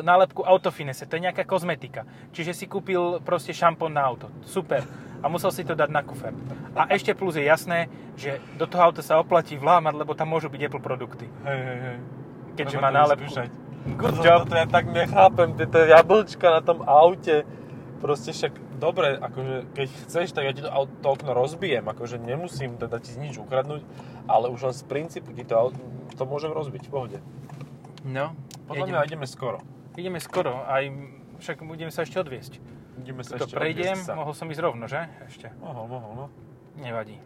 nálepku 0.00 0.40
Autofinese, 0.40 1.04
to 1.04 1.20
je 1.20 1.28
nejaká 1.28 1.44
kozmetika. 1.44 2.08
Čiže 2.32 2.56
si 2.56 2.64
kúpil 2.64 3.20
proste 3.20 3.52
šampón 3.52 3.92
na 3.92 4.00
auto. 4.00 4.32
Super. 4.48 4.80
A 5.20 5.28
musel 5.28 5.52
si 5.52 5.60
to 5.60 5.76
dať 5.76 5.92
na 5.92 6.00
kufer. 6.00 6.32
A 6.72 6.88
ešte 6.88 7.12
plus 7.12 7.36
je 7.36 7.44
jasné, 7.44 7.92
že 8.16 8.40
do 8.56 8.64
toho 8.64 8.88
auta 8.88 9.04
sa 9.04 9.20
oplatí 9.20 9.60
vlámať, 9.60 9.92
lebo 9.92 10.16
tam 10.16 10.32
môžu 10.32 10.48
byť 10.48 10.60
Apple 10.72 10.80
produkty. 10.80 11.28
Hej, 11.44 11.60
hej, 11.60 11.78
hej. 11.84 11.98
Keďže 12.56 12.76
Treba 12.80 12.88
má 12.88 12.96
nálepku. 12.96 13.28
vyskúšať. 13.28 13.50
Good 14.00 14.14
Toto- 14.16 14.24
job. 14.24 14.38
Toto 14.48 14.56
ja 14.56 14.66
tak 14.66 14.84
nechápem, 14.88 15.48
tieto 15.52 15.78
jablčka 15.84 16.48
na 16.48 16.60
tom 16.64 16.80
aute. 16.88 17.44
Proste 18.00 18.32
však, 18.32 18.52
dobre, 18.76 19.16
akože 19.16 19.72
keď 19.74 19.88
chceš, 20.06 20.26
tak 20.32 20.44
ja 20.44 20.52
ti 20.52 20.62
to, 20.62 20.70
auto, 20.70 20.92
to 21.02 21.08
okno 21.10 21.32
rozbijem, 21.32 21.84
akože 21.84 22.20
nemusím 22.20 22.76
teda 22.76 23.00
ti 23.00 23.16
nič 23.16 23.36
ukradnúť, 23.36 23.82
ale 24.28 24.52
už 24.52 24.70
len 24.70 24.74
z 24.76 24.84
princípu 24.84 25.32
ti 25.32 25.42
to, 25.42 25.72
to 26.14 26.22
môžem 26.24 26.52
rozbiť 26.52 26.86
v 26.86 26.90
pohode. 26.92 27.18
No, 28.06 28.36
Podľa 28.70 28.84
ideme, 28.86 28.96
mňa 28.96 29.06
ideme 29.08 29.26
skoro. 29.26 29.58
ideme 29.98 30.20
skoro, 30.22 30.62
aj 30.64 30.84
však 31.42 31.66
budeme 31.66 31.90
sa 31.90 32.06
ešte 32.06 32.20
odviesť. 32.20 32.62
Ideme 32.96 33.20
sa 33.20 33.36
To 33.36 33.44
ešte 33.44 33.56
prejdem, 33.58 33.98
sa. 33.98 34.16
mohol 34.16 34.32
som 34.32 34.48
ísť 34.48 34.62
rovno, 34.62 34.88
že? 34.88 35.04
Ešte. 35.28 35.52
Mohol, 35.60 35.84
mohol, 35.90 36.10
no. 36.16 36.26
Nevadí. 36.80 37.20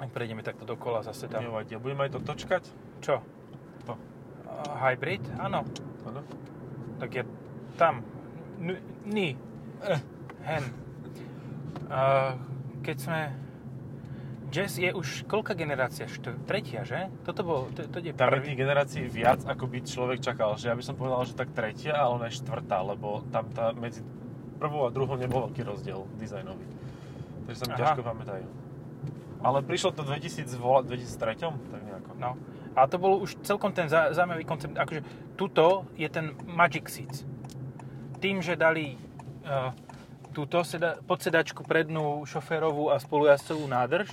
Ak 0.00 0.08
prejdeme 0.08 0.40
takto 0.40 0.64
dokola 0.64 1.04
zase 1.04 1.28
tam. 1.28 1.44
Nevadí. 1.44 1.76
A 1.76 1.80
budeme 1.82 2.08
aj 2.08 2.16
to 2.16 2.20
točkať? 2.24 2.64
Čo? 3.04 3.20
To. 3.84 3.92
Uh, 4.48 4.72
hybrid? 4.80 5.20
Áno. 5.36 5.68
Áno. 6.08 6.20
Tak 6.96 7.10
je 7.12 7.22
tam. 7.76 8.00
N- 8.56 8.80
ni. 9.04 9.36
Eh. 9.84 10.00
Hen. 10.42 10.64
Uh, 11.88 12.34
keď 12.82 12.96
sme... 12.98 13.20
Jazz 14.52 14.76
je 14.76 14.92
už 14.92 15.24
koľká 15.24 15.56
generácia? 15.56 16.04
Št- 16.04 16.36
tretia, 16.44 16.84
že? 16.84 17.08
Toto 17.24 17.40
bol... 17.40 17.60
To, 17.72 17.88
to 17.88 18.04
je 18.04 18.12
Tam 18.12 18.36
je 18.36 18.52
tých 18.52 18.58
generácií 18.60 19.08
viac, 19.08 19.40
ako 19.48 19.64
by 19.64 19.80
človek 19.80 20.20
čakal. 20.20 20.60
Že 20.60 20.66
ja 20.68 20.76
by 20.76 20.84
som 20.84 20.94
povedal, 20.98 21.24
že 21.24 21.32
tak 21.32 21.56
tretia, 21.56 21.96
ale 21.96 22.20
ona 22.20 22.26
je 22.28 22.36
štvrtá, 22.36 22.84
lebo 22.84 23.24
tam 23.32 23.48
tá 23.48 23.72
medzi 23.72 24.04
prvou 24.60 24.84
a 24.84 24.92
druhou 24.92 25.16
nebol 25.16 25.48
veľký 25.48 25.64
rozdiel 25.64 26.04
dizajnový. 26.20 26.68
Takže 27.48 27.58
sa 27.58 27.64
mi 27.64 27.74
Aha. 27.74 27.80
ťažko 27.80 28.00
pamätajú. 28.04 28.46
Ale 29.42 29.58
prišlo 29.64 29.90
to 29.96 30.06
2000, 30.06 30.54
vola- 30.60 30.84
2003, 30.86 31.50
tak 31.50 31.80
nejako. 31.82 32.10
No. 32.20 32.38
A 32.72 32.86
to 32.86 32.96
bol 32.96 33.18
už 33.20 33.40
celkom 33.42 33.74
ten 33.74 33.90
zaujímavý 33.90 34.46
koncept. 34.46 34.76
Akože 34.78 35.02
tuto 35.34 35.88
je 35.98 36.06
ten 36.06 36.32
Magic 36.46 36.86
Seats. 36.88 37.26
Tým, 38.22 38.38
že 38.38 38.54
dali 38.54 38.94
uh, 39.42 39.74
túto 40.32 40.64
seda, 40.64 40.96
podsedačku 41.00 41.62
prednú 41.62 42.24
šoférovú 42.24 42.88
a 42.88 42.96
spolujazdcovú 42.96 43.64
nádrž, 43.64 44.08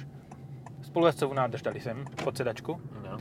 spolujazdcovú 0.84 1.34
nádrž 1.34 1.62
dali 1.62 1.80
sem, 1.80 2.04
podsedačku, 2.20 2.76
No. 3.00 3.16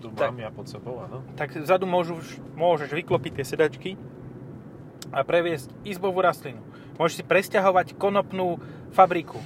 tu 0.00 0.08
Tak. 0.10 0.30
mám 0.30 0.38
ja 0.40 0.50
pod 0.50 0.66
sebou, 0.66 0.98
áno. 0.98 1.22
tak 1.34 1.52
vzadu 1.52 1.84
môžeš, 1.84 2.38
môžeš 2.54 2.90
vyklopiť 2.92 3.32
tie 3.34 3.46
sedačky 3.46 3.90
a 5.10 5.20
previesť 5.20 5.70
izbovú 5.82 6.18
rastlinu. 6.18 6.62
Môžeš 6.94 7.20
si 7.20 7.24
presťahovať 7.24 7.94
konopnú 7.94 8.62
fabriku 8.90 9.38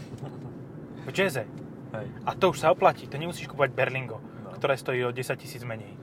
v 1.03 1.11
Jazze. 1.11 1.47
Hej. 1.93 2.07
A 2.23 2.31
to 2.33 2.51
už 2.51 2.61
sa 2.61 2.71
oplatí, 2.71 3.07
to 3.07 3.17
nemusíš 3.17 3.47
kúpať 3.47 3.71
Berlingo, 3.71 4.21
No. 4.43 4.53
ktoré 4.53 4.75
stojí 4.75 5.01
o 5.03 5.11
10 5.11 5.37
tisíc 5.37 5.63
menej. 5.63 5.95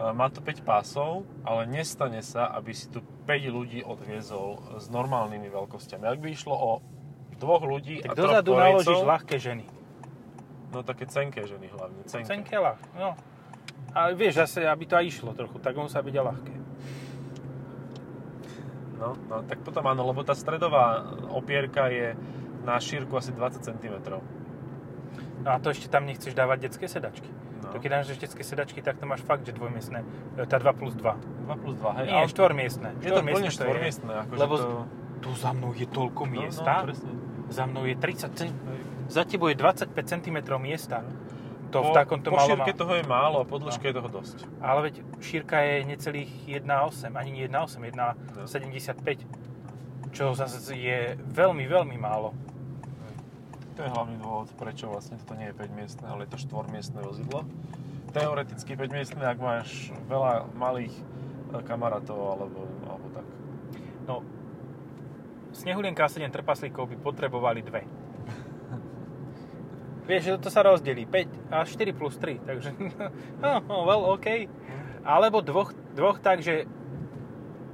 Má 0.00 0.28
to 0.28 0.40
5 0.40 0.62
pásov, 0.62 1.28
ale 1.44 1.66
nestane 1.66 2.20
sa, 2.20 2.48
aby 2.50 2.72
si 2.72 2.88
tu 2.88 3.04
5 3.30 3.46
ľudí 3.54 3.86
odviezol 3.86 4.82
s 4.82 4.90
normálnymi 4.90 5.46
veľkosťami. 5.46 6.02
Ak 6.02 6.18
by 6.18 6.28
išlo 6.34 6.50
o 6.50 6.70
dvoch 7.38 7.62
ľudí 7.62 8.02
Tak 8.02 8.10
a 8.10 8.14
troch 8.18 8.42
dozadu 8.42 8.50
Korejcov, 8.58 8.66
naložíš 8.74 9.00
ľahké 9.06 9.36
ženy. 9.38 9.66
No 10.74 10.82
také 10.82 11.06
cenké 11.06 11.46
ženy 11.46 11.70
hlavne. 11.70 12.02
Cenké. 12.10 12.26
Cenké 12.26 12.56
ľah, 12.58 12.78
no. 12.98 13.14
A 13.94 14.10
vieš, 14.10 14.42
zase, 14.42 14.66
aby 14.66 14.82
to 14.86 14.98
aj 14.98 15.06
išlo 15.06 15.30
trochu, 15.30 15.62
tak 15.62 15.78
musí 15.78 15.94
byť 15.94 16.14
aj 16.18 16.24
ľahké. 16.26 16.54
No, 18.98 19.16
no, 19.30 19.36
tak 19.46 19.62
potom 19.62 19.86
áno, 19.86 20.02
lebo 20.10 20.26
tá 20.26 20.34
stredová 20.34 21.14
opierka 21.30 21.86
je 21.86 22.18
na 22.66 22.76
šírku 22.82 23.14
asi 23.14 23.30
20 23.30 23.62
cm. 23.62 23.94
No 25.40 25.48
a 25.48 25.56
to 25.62 25.70
ešte 25.70 25.86
tam 25.86 26.04
nechceš 26.04 26.34
dávať 26.34 26.66
detské 26.66 26.90
sedačky. 26.90 27.30
No. 27.60 27.70
To 27.70 27.76
keď 27.76 27.90
dáš 27.94 28.14
detské 28.14 28.40
sedačky, 28.40 28.80
tak 28.80 28.96
to 28.96 29.04
máš 29.04 29.20
fakt, 29.20 29.42
že 29.42 29.52
dvojmiestné. 29.52 30.00
E, 30.34 30.44
Tá 30.44 30.56
2 30.56 30.72
plus 30.72 30.92
2. 30.92 31.04
2 31.46 31.56
plus 31.56 31.74
2, 31.76 31.96
hej. 31.96 32.06
Nie, 32.06 32.16
ale 32.16 32.28
štvormiestné. 32.28 32.88
je 32.98 33.08
to 33.08 33.20
plne 33.20 33.36
to 33.36 33.44
je. 33.44 33.50
štvormiestné. 33.52 34.12
Akože 34.22 34.38
Lebo 34.38 34.54
to... 34.54 34.66
tu 35.20 35.30
za 35.34 35.50
mnou 35.50 35.70
je 35.72 35.86
toľko 35.86 36.22
No, 36.22 36.30
miesta. 36.30 36.72
No, 36.74 36.86
presne. 36.86 37.10
za 37.48 37.64
mnou 37.64 37.84
je 37.84 37.94
30 37.94 38.32
cm. 38.32 38.54
Za 39.06 39.22
tebou 39.24 39.46
je 39.46 39.56
25 39.56 39.90
cm 39.92 40.36
miesta. 40.56 41.02
To 41.70 41.80
v 41.80 41.84
po, 41.84 41.94
takomto 41.94 42.28
po 42.28 42.36
malom... 42.36 42.50
šírke 42.56 42.72
toho 42.72 42.92
je 42.92 43.04
málo 43.04 43.36
a 43.38 43.44
po 43.44 43.56
dĺžke 43.56 43.84
No. 43.84 43.88
je 43.88 43.94
toho 43.94 44.10
dosť. 44.10 44.36
Ale 44.58 44.78
veď 44.84 44.94
šírka 45.20 45.56
je 45.60 45.74
necelých 45.84 46.30
1,8, 46.48 46.66
ani 47.12 47.30
nie 47.32 47.44
1,8, 47.44 47.86
1,75. 48.42 49.22
Čo 50.10 50.34
zase 50.34 50.58
je 50.72 50.98
veľmi, 51.16 51.62
veľmi 51.64 51.94
málo. 51.94 52.34
To 53.80 53.88
je 53.88 53.96
hlavný 53.96 54.20
dôvod, 54.20 54.52
prečo 54.60 54.92
vlastne 54.92 55.16
toto 55.16 55.32
nie 55.40 55.48
je 55.48 55.56
5-miestne, 55.56 56.04
ale 56.04 56.28
je 56.28 56.36
to 56.36 56.52
4-miestne 56.52 57.00
vozidlo. 57.00 57.48
Teoreticky 58.12 58.76
5-miestne, 58.76 59.24
ak 59.24 59.40
máš 59.40 59.88
veľa 60.04 60.52
malých 60.52 60.92
e, 60.92 61.04
kamarátov 61.64 62.20
alebo, 62.20 62.68
alebo 62.84 63.06
tak. 63.08 63.24
No, 64.04 64.20
Snehulienka 65.56 66.04
a 66.04 66.12
7 66.12 66.28
trpaslíkov 66.28 66.92
by 66.92 66.96
potrebovali 67.00 67.64
dve. 67.64 67.88
Vieš, 70.12 70.28
že 70.28 70.32
to 70.36 70.52
sa 70.52 70.60
rozdelí 70.60 71.08
5 71.08 71.48
a 71.48 71.64
4 71.64 71.96
plus 71.96 72.20
3, 72.20 72.36
takže 72.36 72.76
no, 73.40 73.64
no, 73.64 73.88
well, 73.88 74.12
OK. 74.12 74.44
Alebo 75.08 75.40
dvoch, 75.40 75.72
dvoch 75.96 76.20
tak, 76.20 76.44
že 76.44 76.68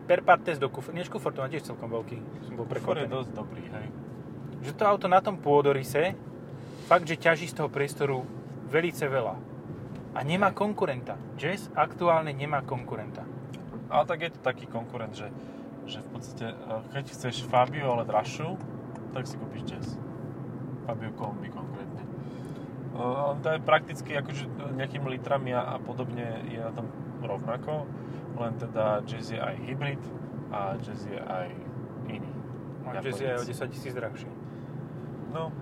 per 0.06 0.22
partes 0.22 0.62
do 0.62 0.70
kufru. 0.70 0.94
Nie, 0.94 1.02
kufor 1.02 1.34
to 1.34 1.42
má 1.42 1.50
tiež 1.50 1.66
celkom 1.66 1.90
veľký. 1.90 2.46
Som 2.46 2.54
bol 2.54 2.62
Kufr 2.62 2.78
je 2.94 3.10
prekvapený. 3.10 3.10
dosť 3.10 3.30
dobrý, 3.34 3.66
hej. 3.74 4.05
Že 4.66 4.74
to 4.74 4.82
auto 4.82 5.06
na 5.06 5.22
tom 5.22 5.38
pôdorise 5.38 6.18
fakt, 6.90 7.06
že 7.06 7.14
ťaží 7.14 7.46
z 7.46 7.62
toho 7.62 7.70
priestoru 7.70 8.26
velice 8.66 9.06
veľa. 9.06 9.38
A 10.16 10.18
nemá 10.26 10.50
konkurenta. 10.50 11.14
Jazz 11.38 11.70
aktuálne 11.78 12.34
nemá 12.34 12.66
konkurenta. 12.66 13.22
Ale 13.86 14.02
tak 14.10 14.18
je 14.26 14.30
to 14.34 14.40
taký 14.42 14.66
konkurent, 14.66 15.14
že, 15.14 15.30
že 15.86 16.02
v 16.02 16.08
podstate, 16.10 16.46
e, 16.50 16.56
keď 16.90 17.04
chceš 17.14 17.46
Fabio, 17.46 17.94
ale 17.94 18.08
dražšiu, 18.10 18.58
tak 19.14 19.30
si 19.30 19.38
kúpiš 19.38 19.62
Jazz. 19.70 19.86
Fabio 20.82 21.14
Kombi 21.14 21.46
konkrétne. 21.46 22.02
E, 22.02 22.98
On 22.98 23.38
to 23.38 23.54
je 23.54 23.60
prakticky 23.62 24.18
akože 24.18 24.50
nejakými 24.74 25.06
litrami 25.14 25.54
a, 25.54 25.62
a 25.62 25.76
podobne 25.78 26.42
je 26.50 26.58
na 26.58 26.74
tom 26.74 26.90
rovnako, 27.22 27.86
len 28.34 28.52
teda 28.58 29.06
Jazz 29.06 29.30
je 29.30 29.38
aj 29.38 29.54
hybrid 29.62 30.02
a 30.50 30.74
Jazz 30.82 31.06
je 31.06 31.22
aj 31.22 31.54
iný. 32.10 32.32
A 32.88 32.98
Jazz 32.98 33.22
je 33.22 33.30
aj 33.30 33.38
o 33.42 33.46
10 33.46 33.74
tisíc 33.74 33.94
drahší. 33.94 34.45
No, 35.36 35.52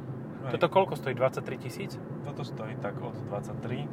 hej. 0.47 0.51
Toto 0.55 0.71
koľko 0.71 0.95
stojí? 0.95 1.19
23 1.19 1.59
tisíc? 1.67 1.99
Toto 2.23 2.47
stojí 2.47 2.79
tak 2.79 2.95
od 3.03 3.19
23, 3.27 3.91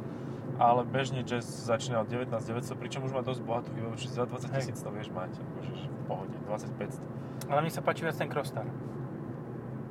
ale 0.62 0.86
bežne 0.86 1.26
Jazz 1.26 1.44
začína 1.66 2.06
od 2.06 2.08
19 2.08 2.30
900, 2.38 2.78
pričom 2.78 3.02
už 3.02 3.12
má 3.18 3.22
dosť 3.26 3.42
bohatú 3.42 3.74
výbavu, 3.74 3.98
čiže 3.98 4.22
za 4.22 4.24
20 4.30 4.46
Hej. 4.46 4.54
tisíc 4.62 4.78
to 4.78 4.90
vieš 4.94 5.10
mať, 5.10 5.34
akože 5.34 5.72
že 5.74 5.86
v 5.90 6.00
pohode, 6.06 6.36
2500. 6.46 7.50
Ale 7.50 7.58
mne 7.66 7.72
sa 7.74 7.82
páči 7.82 8.06
viac 8.06 8.14
ten 8.14 8.30
Crossstar. 8.30 8.66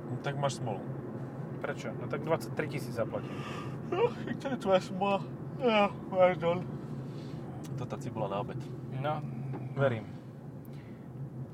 No, 0.08 0.16
tak 0.24 0.40
máš 0.40 0.64
smolu. 0.64 0.80
Prečo? 1.60 1.92
No 2.00 2.08
tak 2.08 2.24
23 2.24 2.56
tisíc 2.72 2.96
zaplatím. 2.96 3.36
To 4.40 4.46
je 4.48 4.58
tvoja 4.58 4.80
smola. 4.80 5.20
Ja, 5.60 5.92
dol. 6.40 6.64
To 7.76 7.84
tá 7.84 8.00
cibula 8.00 8.32
na 8.32 8.40
obed. 8.40 8.58
No, 8.96 9.20
verím. 9.76 10.08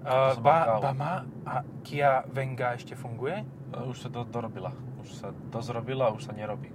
Uh, 0.08 0.38
ba, 0.39 0.58
kávu. 0.63 0.82
ba 0.86 0.91
má 0.95 1.13
a 1.43 1.56
Kia 1.84 2.23
Venga 2.32 2.78
ešte 2.78 2.95
funguje? 2.95 3.43
Už 3.88 3.97
sa 3.99 4.10
do, 4.10 4.23
dorobila. 4.23 4.71
Už 4.99 5.10
sa 5.13 5.32
dozrobila 5.51 6.10
a 6.10 6.15
už 6.15 6.27
sa 6.27 6.34
nerobí. 6.34 6.71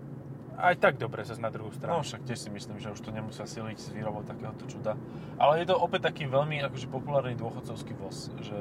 Aj 0.52 0.76
tak 0.76 1.00
dobre, 1.00 1.24
zase 1.24 1.40
na 1.40 1.48
druhú 1.48 1.72
No 1.72 1.76
stranu. 1.76 2.04
však 2.04 2.28
tiež 2.28 2.38
si 2.38 2.50
myslím, 2.52 2.76
že 2.76 2.92
už 2.92 3.00
to 3.00 3.08
nemusia 3.08 3.48
siliť 3.48 3.78
s 3.80 3.88
výrobou 3.88 4.20
takéhoto 4.22 4.68
čuda. 4.68 5.00
Ale 5.40 5.64
je 5.64 5.72
to 5.72 5.80
opäť 5.80 6.12
taký 6.12 6.28
veľmi 6.28 6.60
akože 6.62 6.92
populárny 6.92 7.32
dôchodcovský 7.34 7.96
voz, 7.96 8.28
že 8.44 8.60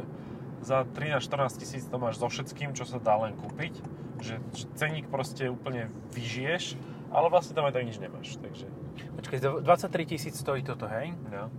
za 0.63 0.87
13-14 0.87 1.59
tisíc 1.59 1.83
to 1.85 1.99
máš 1.99 2.17
so 2.17 2.31
všetkým, 2.31 2.71
čo 2.71 2.87
sa 2.87 2.97
dá 2.97 3.19
len 3.19 3.35
kúpiť, 3.35 3.83
že 4.23 4.39
ceník 4.79 5.11
proste 5.11 5.51
úplne 5.51 5.91
vyžiješ, 6.15 6.79
ale 7.11 7.27
vlastne 7.27 7.59
tam 7.59 7.67
aj 7.67 7.75
tak 7.75 7.83
nič 7.83 7.97
nemáš, 7.99 8.39
takže 8.39 8.71
Počkaj, 9.19 9.37
za 9.41 9.49
23 9.59 10.05
tisíc 10.07 10.35
stojí 10.39 10.63
toto, 10.63 10.87
hej? 10.87 11.11
no. 11.27 11.51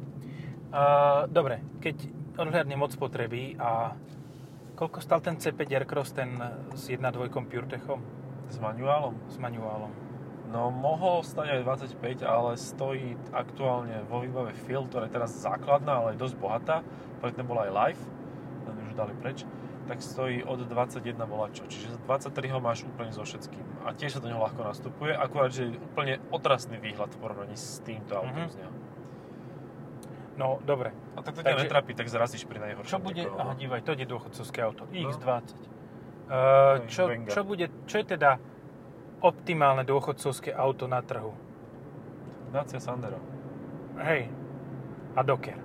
Uh, 0.72 1.28
dobre, 1.28 1.60
keď 1.84 2.08
odhľadnem 2.40 2.80
od 2.80 2.90
spotreby 2.96 3.60
a 3.60 3.92
koľko 4.82 4.98
stal 4.98 5.22
ten 5.22 5.38
C5 5.38 5.62
Aircross, 5.62 6.10
ten 6.10 6.34
s 6.74 6.90
1.2 6.90 7.14
PureTechom, 7.30 8.02
S 8.50 8.58
manuálom. 8.58 9.14
s 9.30 9.38
manuálom? 9.38 9.94
No 10.50 10.68
mohol 10.68 11.22
stať 11.22 11.62
aj 11.62 11.86
25, 11.94 12.26
ale 12.26 12.58
stojí 12.58 13.14
aktuálne 13.30 14.02
vo 14.04 14.20
výbave 14.20 14.50
Field, 14.66 14.90
ktorá 14.90 15.06
je 15.06 15.14
teraz 15.14 15.30
základná, 15.32 16.02
ale 16.02 16.12
je 16.12 16.20
dosť 16.20 16.36
bohatá, 16.36 16.76
predtým 17.22 17.46
bola 17.46 17.64
aj 17.64 17.72
Live, 17.72 18.02
len 18.66 18.74
už 18.84 18.92
dali 18.92 19.14
preč, 19.16 19.46
tak 19.86 20.02
stojí 20.02 20.42
od 20.42 20.60
21 20.60 20.98
volačo, 21.24 21.62
čiže 21.64 21.94
za 21.94 21.98
23 22.02 22.50
ho 22.50 22.58
máš 22.58 22.82
úplne 22.82 23.14
so 23.14 23.22
všetkým. 23.22 23.86
A 23.86 23.94
tiež 23.94 24.12
sa 24.12 24.20
do 24.20 24.28
neho 24.28 24.42
ľahko 24.42 24.60
nastupuje, 24.60 25.14
akurát, 25.14 25.54
že 25.54 25.62
je 25.64 25.78
úplne 25.80 26.18
otrasný 26.28 26.76
výhľad 26.76 27.08
v 27.08 27.18
porovnaní 27.18 27.54
s 27.54 27.78
týmto 27.80 28.18
autom 28.18 28.44
Mhm. 28.44 28.50
z 28.50 28.56
neho. 28.58 28.72
No, 30.40 30.58
dobre. 30.64 30.96
A 31.12 31.20
tak 31.20 31.36
to 31.36 31.44
ťa 31.44 31.60
netrapí, 31.60 31.92
tak 31.92 32.08
zrazíš 32.08 32.48
pri 32.48 32.58
najhoršom. 32.60 32.88
Čo 32.88 32.98
bude, 33.04 33.28
niekoho. 33.28 33.36
aha, 33.36 33.52
dívaj, 33.52 33.80
to 33.84 33.92
je 33.92 34.06
dôchodcovské 34.08 34.58
auto, 34.64 34.88
X20. 34.88 35.52
Hej, 35.52 35.80
Uh, 36.32 36.88
čo, 36.88 37.12
Venga. 37.12 37.28
čo, 37.28 37.44
bude, 37.44 37.68
čo 37.84 38.00
je 38.00 38.16
teda 38.16 38.40
optimálne 39.20 39.84
dôchodcovské 39.84 40.48
auto 40.56 40.88
na 40.88 41.04
trhu? 41.04 41.36
Dacia 42.48 42.80
Sandero. 42.80 43.20
Hej, 44.00 44.32
a 45.12 45.20
Docker. 45.20 45.60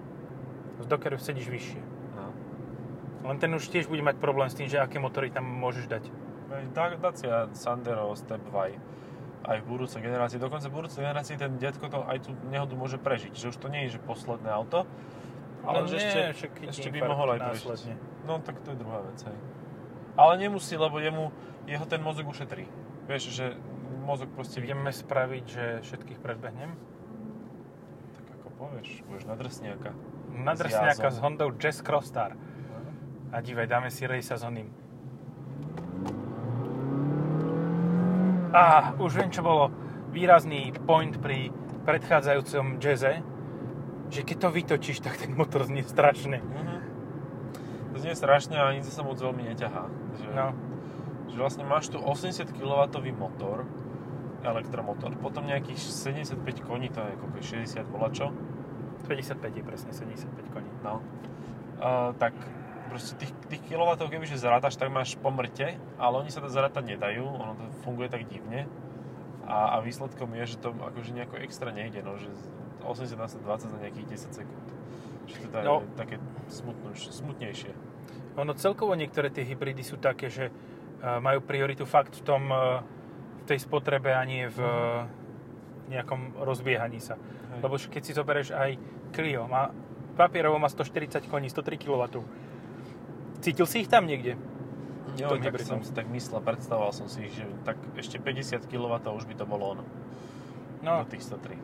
Z 0.83 0.85
Dockeru 0.91 1.15
sedíš 1.15 1.47
vyššie. 1.47 1.81
No. 2.19 2.35
Len 3.31 3.37
ten 3.39 3.53
už 3.55 3.63
tiež 3.71 3.87
bude 3.87 4.03
mať 4.03 4.19
problém 4.19 4.51
s 4.51 4.59
tým, 4.59 4.67
že 4.67 4.75
aké 4.75 4.99
motory 4.99 5.31
tam 5.31 5.47
môžeš 5.47 5.87
dať. 5.87 6.03
Dacia 6.75 7.47
Sandero 7.55 8.11
Stepway 8.19 8.75
aj 9.45 9.57
v 9.61 9.65
budúcej 9.67 10.01
generácii. 10.01 10.41
Dokonca 10.41 10.67
v 10.71 10.75
budúcej 10.81 11.01
generácii 11.05 11.35
ten 11.37 11.57
detko 11.61 11.85
to 11.91 12.01
aj 12.07 12.25
tú 12.25 12.31
nehodu 12.49 12.73
môže 12.73 12.97
prežiť. 12.97 13.33
Že 13.37 13.45
už 13.53 13.57
to 13.61 13.67
nie 13.69 13.85
je 13.87 13.97
že 13.97 13.99
posledné 14.01 14.49
auto, 14.49 14.89
ale 15.67 15.83
No 15.83 15.87
že 15.91 15.97
nie, 15.99 16.31
ešte, 16.31 16.47
ešte 16.63 16.87
by 16.89 16.99
mohol 17.03 17.37
aj 17.37 17.39
prežiť. 17.51 17.95
No 18.23 18.39
tak 18.39 18.63
to 18.63 18.73
je 18.73 18.77
druhá 18.79 19.03
vec. 19.03 19.19
Hej. 19.21 19.37
Ale 20.17 20.33
nemusí, 20.41 20.73
lebo 20.73 20.97
jemu, 20.97 21.29
jeho 21.69 21.85
ten 21.85 22.01
mozog 22.01 22.25
ušetrí. 22.31 22.65
Vieš, 23.05 23.23
že 23.35 23.45
mozog 24.01 24.31
proste. 24.33 24.63
Ideme 24.63 24.89
spraviť, 24.89 25.43
že 25.45 25.63
všetkých 25.85 26.19
predbehnem. 26.23 26.73
Tak 28.17 28.25
ako 28.41 28.47
povieš, 28.57 29.05
budeš 29.05 29.25
na 29.27 29.35
drsniaka. 29.35 29.89
Na 30.37 30.53
S 30.55 31.17
Hondou 31.19 31.53
Jazz 31.55 31.83
Crossstar. 31.83 32.33
A 33.31 33.43
dívaj, 33.43 33.67
dáme 33.67 33.89
si 33.91 34.07
rejsa 34.07 34.39
s 34.39 34.43
oným. 34.47 34.71
Á, 38.57 38.97
už 38.97 39.21
viem, 39.21 39.29
čo 39.29 39.45
bolo 39.45 39.69
výrazný 40.09 40.73
point 40.89 41.13
pri 41.21 41.53
predchádzajúcom 41.85 42.81
jazze, 42.81 43.21
že 44.09 44.25
keď 44.25 44.37
to 44.41 44.49
vytočíš, 44.49 44.97
tak 45.05 45.21
ten 45.21 45.37
motor 45.37 45.61
znie 45.69 45.85
strašne. 45.85 46.41
Mhm. 46.41 46.75
To 47.93 47.95
znie 48.01 48.17
strašne 48.17 48.57
a 48.57 48.73
ani 48.73 48.81
sa 48.81 49.05
moc 49.05 49.21
veľmi 49.21 49.45
neťahá. 49.53 49.85
Že, 50.17 50.27
No, 50.33 50.57
že 51.29 51.37
vlastne 51.37 51.69
máš 51.69 51.93
tu 51.93 52.01
80 52.01 52.49
kW 52.49 52.81
motor, 53.13 53.69
elektromotor, 54.41 55.13
potom 55.21 55.45
nejakých 55.45 55.77
75 55.77 56.65
koní, 56.65 56.89
to 56.89 57.05
je 57.05 57.13
koľko, 57.13 57.39
60 57.45 57.93
volačo, 57.93 58.33
55 59.05 59.53
je 59.53 59.63
presne, 59.65 59.89
75 59.93 60.49
koní. 60.49 60.71
no. 60.81 61.05
Uh, 61.77 62.09
tak 62.17 62.33
proste 62.87 63.13
tých, 63.15 63.31
tých 63.47 63.63
kilovatov, 63.65 64.07
kebyže 64.07 64.35
zarátaš, 64.35 64.75
tak 64.75 64.89
máš 64.89 65.15
pomrte, 65.15 65.75
ale 65.95 66.15
oni 66.17 66.31
sa 66.31 66.39
to 66.39 66.49
zarátať 66.49 66.95
nedajú, 66.95 67.23
ono 67.23 67.53
to 67.53 67.63
funguje 67.83 68.07
tak 68.07 68.25
divne. 68.25 68.65
A, 69.47 69.79
a 69.79 69.85
výsledkom 69.85 70.27
je, 70.35 70.55
že 70.55 70.57
to 70.59 70.75
akože 70.75 71.15
nejako 71.15 71.39
extra 71.39 71.71
nejde, 71.71 72.03
no, 72.03 72.19
že 72.19 72.27
80 72.83 73.15
na 73.15 73.27
120 73.27 73.71
za 73.71 73.77
nejakých 73.79 74.07
10 74.27 74.39
sekúnd. 74.43 74.67
Čiže 75.27 75.47
to 75.47 75.57
No. 75.59 75.83
je 75.83 75.91
také 75.95 76.15
smutnejšie. 76.47 77.09
smutnejšie. 77.11 77.71
Ono 78.35 78.53
celkovo 78.53 78.95
niektoré 78.95 79.27
tie 79.27 79.43
hybridy 79.43 79.83
sú 79.83 79.95
také, 79.95 80.27
že 80.27 80.47
e, 80.47 80.51
majú 81.19 81.39
prioritu 81.41 81.83
fakt 81.83 82.15
v 82.15 82.23
tom, 82.23 82.43
e, 82.47 82.59
v 83.39 83.43
tej 83.45 83.59
spotrebe 83.59 84.11
a 84.11 84.23
nie 84.23 84.47
v 84.47 84.59
e, 84.59 84.71
nejakom 85.89 86.43
rozbiehaní 86.43 86.99
sa. 86.99 87.15
Hej. 87.15 87.59
Lebo 87.63 87.75
keď 87.75 88.01
si 88.03 88.11
zoberieš 88.11 88.49
aj 88.51 88.71
Clio, 89.11 89.47
má, 89.47 89.71
papierovo 90.15 90.59
má 90.59 90.67
140 90.67 91.23
koní, 91.27 91.47
103 91.47 91.79
kW. 91.79 92.03
Cítil 93.39 93.65
si 93.65 93.81
ich 93.81 93.89
tam 93.89 94.05
niekde? 94.05 94.35
Jo, 95.15 95.33
tak 95.33 95.49
hybridnom. 95.49 95.79
som 95.79 95.79
si 95.81 95.91
tak 95.91 96.05
myslel, 96.07 96.41
predstavoval 96.41 96.93
som 96.93 97.09
si, 97.09 97.25
že 97.27 97.45
tak 97.63 97.77
ešte 97.95 98.17
50 98.17 98.65
kW 98.65 98.91
už 99.01 99.25
by 99.25 99.33
to 99.33 99.45
bolo 99.45 99.73
ono. 99.73 99.83
No, 100.79 101.01
Do 101.01 101.09
tých 101.09 101.25
103. 101.25 101.57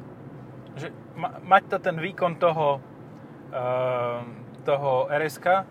že 0.74 0.90
ma, 1.14 1.38
mať 1.40 1.64
to 1.70 1.78
ten 1.80 1.96
výkon 1.96 2.36
toho, 2.36 2.82
uh, 3.50 4.26
toho 4.64 5.06
RSK 5.06 5.70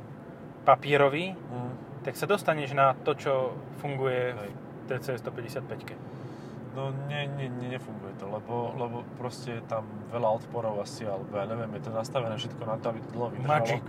papierový, 0.63 1.35
Mm. 1.35 1.73
tak 2.03 2.15
sa 2.15 2.27
dostaneš 2.27 2.71
na 2.71 2.95
to, 2.95 3.15
čo 3.15 3.33
funguje 3.79 4.31
Hej. 4.33 4.51
v 4.53 4.85
TC 4.89 5.07
155. 5.19 5.99
No 6.73 6.89
nie, 7.05 7.27
nie, 7.29 7.51
nie, 7.51 7.69
nefunguje 7.69 8.15
to, 8.17 8.27
lebo, 8.27 8.73
lebo 8.73 9.03
proste 9.19 9.59
je 9.59 9.65
tam 9.67 9.83
veľa 10.09 10.39
odporov 10.39 10.81
asi, 10.81 11.03
alebo 11.03 11.35
ja 11.35 11.45
neviem, 11.45 11.69
je 11.75 11.83
to 11.83 11.91
nastavené 11.91 12.39
všetko 12.39 12.63
na 12.63 12.79
to, 12.79 12.89
aby 12.89 12.99
to 13.01 13.11
dlho 13.11 13.29
vydržalo. 13.29 13.51
Magic. 13.51 13.87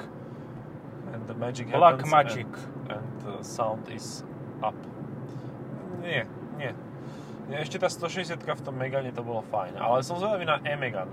And 1.24 1.32
the 1.32 1.40
magic 1.40 1.72
Black 1.72 2.04
happens 2.04 2.12
magic. 2.12 2.48
And, 2.92 3.00
and 3.00 3.22
the 3.24 3.44
sound 3.48 3.88
is 3.88 4.28
up. 4.60 4.76
Nie, 6.04 6.28
nie. 6.60 6.76
nie. 7.48 7.58
Ešte 7.64 7.80
tá 7.80 7.88
160 7.88 8.44
v 8.44 8.60
tom 8.60 8.76
Megane 8.76 9.16
to 9.16 9.24
bolo 9.24 9.40
fajn, 9.48 9.80
ale 9.80 10.04
som 10.04 10.20
zvedavý 10.20 10.44
na 10.44 10.60
E-Megan. 10.68 11.08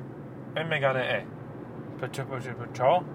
E-Megane 0.58 1.02
E. 1.06 1.20
Prečo, 2.02 2.26
prečo, 2.26 2.58
čo? 2.74 3.06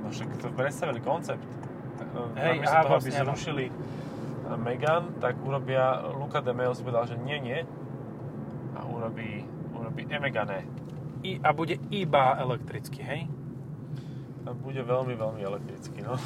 No 0.00 0.08
však 0.08 0.40
to 0.40 0.48
predstavili 0.56 1.04
koncept. 1.04 1.44
Hej, 2.40 2.64
Namiesto 2.64 2.80
toho, 2.80 2.96
aby 2.96 3.12
vlastne, 3.12 3.20
áno. 3.20 3.28
zrušili 3.36 3.64
Megan, 4.56 5.04
tak 5.20 5.36
urobia, 5.44 6.00
Luca 6.16 6.40
de 6.40 6.56
Meo 6.56 6.72
si 6.72 6.80
povedal, 6.80 7.12
že 7.12 7.20
nie, 7.20 7.36
nie. 7.44 7.60
A 8.72 8.88
urobí, 8.88 9.44
urobí 9.76 10.08
E-Megane. 10.08 10.64
I, 11.20 11.44
a 11.44 11.52
bude 11.52 11.76
iba 11.92 12.40
elektricky, 12.40 13.04
hej? 13.04 13.28
Bude 14.56 14.80
veľmi, 14.80 15.14
veľmi 15.16 15.40
elektrický, 15.44 16.00
no. 16.04 16.16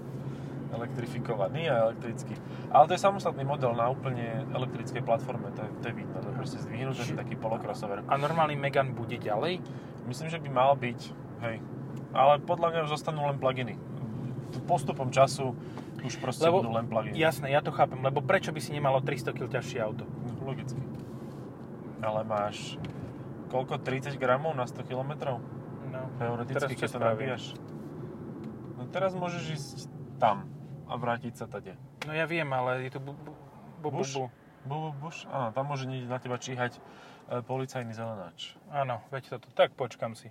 Elektrifikovaný 0.78 1.72
a 1.72 1.88
elektrický. 1.88 2.36
Ale 2.68 2.84
to 2.84 2.92
je 2.92 3.00
samostatný 3.00 3.40
model 3.40 3.72
na 3.72 3.88
úplne 3.88 4.44
elektrickej 4.52 5.00
platforme, 5.00 5.48
to 5.56 5.64
je, 5.64 5.70
to 5.80 5.84
je 5.88 5.94
vidno, 5.96 6.16
to 6.20 6.28
je 6.28 6.34
proste 6.36 6.60
je 6.60 7.16
taký 7.16 7.34
polokrossover. 7.40 8.04
A 8.04 8.14
normálny 8.20 8.52
Megan 8.52 8.92
bude 8.92 9.16
ďalej? 9.16 9.64
Myslím, 10.04 10.28
že 10.28 10.36
by 10.36 10.48
mal 10.52 10.76
byť, 10.76 11.00
hej. 11.48 11.56
Ale 12.12 12.40
podľa 12.44 12.68
mňa 12.72 12.80
už 12.84 12.92
zostanú 13.00 13.24
len 13.24 13.40
pluginy. 13.40 13.80
Postupom 14.68 15.08
času 15.08 15.56
už 16.04 16.20
proste 16.20 16.46
Lebo, 16.46 16.62
budú 16.62 16.72
len 16.76 16.86
pluginy. 16.86 17.16
jasné, 17.16 17.52
ja 17.52 17.64
to 17.64 17.72
chápem, 17.72 17.98
lebo 18.04 18.20
prečo 18.20 18.52
by 18.52 18.60
si 18.60 18.76
nemalo 18.76 19.00
300 19.00 19.32
kg 19.34 19.48
ťažšie 19.48 19.78
auto? 19.80 20.04
Logicky. 20.44 20.80
Ale 22.04 22.22
máš 22.28 22.76
koľko? 23.48 23.80
30 23.80 24.14
gramov 24.20 24.52
na 24.54 24.68
100 24.68 24.84
km? 24.84 25.40
No, 25.88 26.00
Teoreticky, 26.20 26.74
keď 26.76 26.88
to 26.92 27.00
nabíjaš. 27.00 27.44
No 28.76 28.86
teraz 28.92 29.16
môžeš 29.16 29.44
ísť 29.52 29.78
tam 30.20 30.46
a 30.88 30.94
vrátiť 30.96 31.34
sa 31.34 31.46
tade. 31.48 31.76
No 32.06 32.12
ja 32.12 32.24
viem, 32.24 32.48
ale 32.52 32.88
je 32.88 32.96
tu 32.96 33.00
bu, 33.02 33.12
bu, 33.12 33.32
bu, 33.82 33.88
bu, 33.90 33.98
Buš? 34.02 34.10
bu. 34.14 34.26
Bu, 34.68 34.76
bu, 34.76 34.90
buš? 35.08 35.24
Áno, 35.32 35.54
tam 35.54 35.64
môže 35.70 35.88
na 35.88 36.18
teba 36.20 36.36
číhať 36.36 36.76
e, 36.76 36.80
policajný 37.40 37.92
zelenáč. 37.96 38.58
Áno, 38.68 39.00
veď 39.08 39.38
toto. 39.38 39.48
Tak 39.54 39.72
počkam 39.78 40.12
si. 40.12 40.28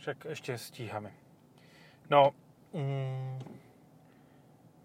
Však 0.00 0.32
ešte 0.32 0.56
stíhame. 0.56 1.12
No, 2.08 2.36
mm, 2.72 3.40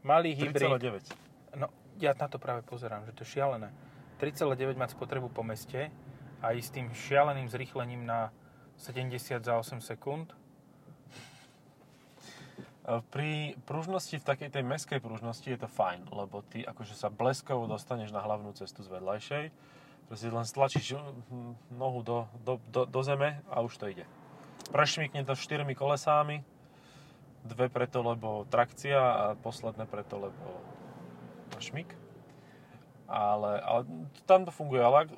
malý 0.04 0.36
hybrid. 0.36 0.80
3,9. 0.80 1.60
No, 1.60 1.68
ja 2.00 2.16
na 2.16 2.28
to 2.32 2.40
práve 2.40 2.64
pozerám, 2.64 3.04
že 3.08 3.12
to 3.16 3.28
je 3.28 3.36
šialené. 3.40 3.70
3,9 4.20 4.76
mať 4.76 4.96
spotrebu 4.96 5.32
po 5.32 5.44
meste 5.44 5.92
a 6.40 6.56
ísť 6.56 6.68
s 6.68 6.76
tým 6.76 6.88
šialeným 6.92 7.48
zrýchlením 7.48 8.04
na 8.04 8.32
70 8.80 9.44
za 9.44 9.54
8 9.60 9.84
sekúnd. 9.84 10.32
E, 10.32 10.36
Pri 13.12 13.60
pružnosti, 13.68 14.16
v 14.16 14.24
takej 14.24 14.50
tej 14.56 14.64
meskej 14.64 15.00
pružnosti 15.04 15.46
je 15.46 15.60
to 15.60 15.68
fajn, 15.68 16.08
lebo 16.10 16.42
ty 16.48 16.64
akože 16.64 16.96
sa 16.96 17.12
bleskovo 17.12 17.68
dostaneš 17.68 18.16
na 18.16 18.24
hlavnú 18.24 18.56
cestu 18.56 18.82
z 18.82 18.90
vedľajšej. 18.90 19.46
Proste 20.10 20.34
len 20.34 20.48
stlačíš 20.48 20.98
hm, 20.98 21.78
nohu 21.78 22.02
do, 22.02 22.26
do, 22.42 22.58
do, 22.74 22.90
do 22.90 23.00
zeme 23.06 23.44
a 23.52 23.62
už 23.62 23.78
to 23.78 23.86
ide. 23.92 24.10
Prešmikne 24.74 25.22
to 25.22 25.38
štyrmi 25.38 25.78
kolesami, 25.78 26.42
dve 27.46 27.70
preto, 27.70 28.02
lebo 28.02 28.46
trakcia 28.50 29.00
a 29.00 29.24
posledné 29.38 29.86
preto, 29.86 30.18
lebo 30.18 30.48
šmik. 31.60 31.92
Ale, 33.10 33.60
ale 33.62 33.82
tam 34.30 34.46
to 34.46 34.52
funguje, 34.54 34.80
ale 34.86 35.06
ak, 35.06 35.10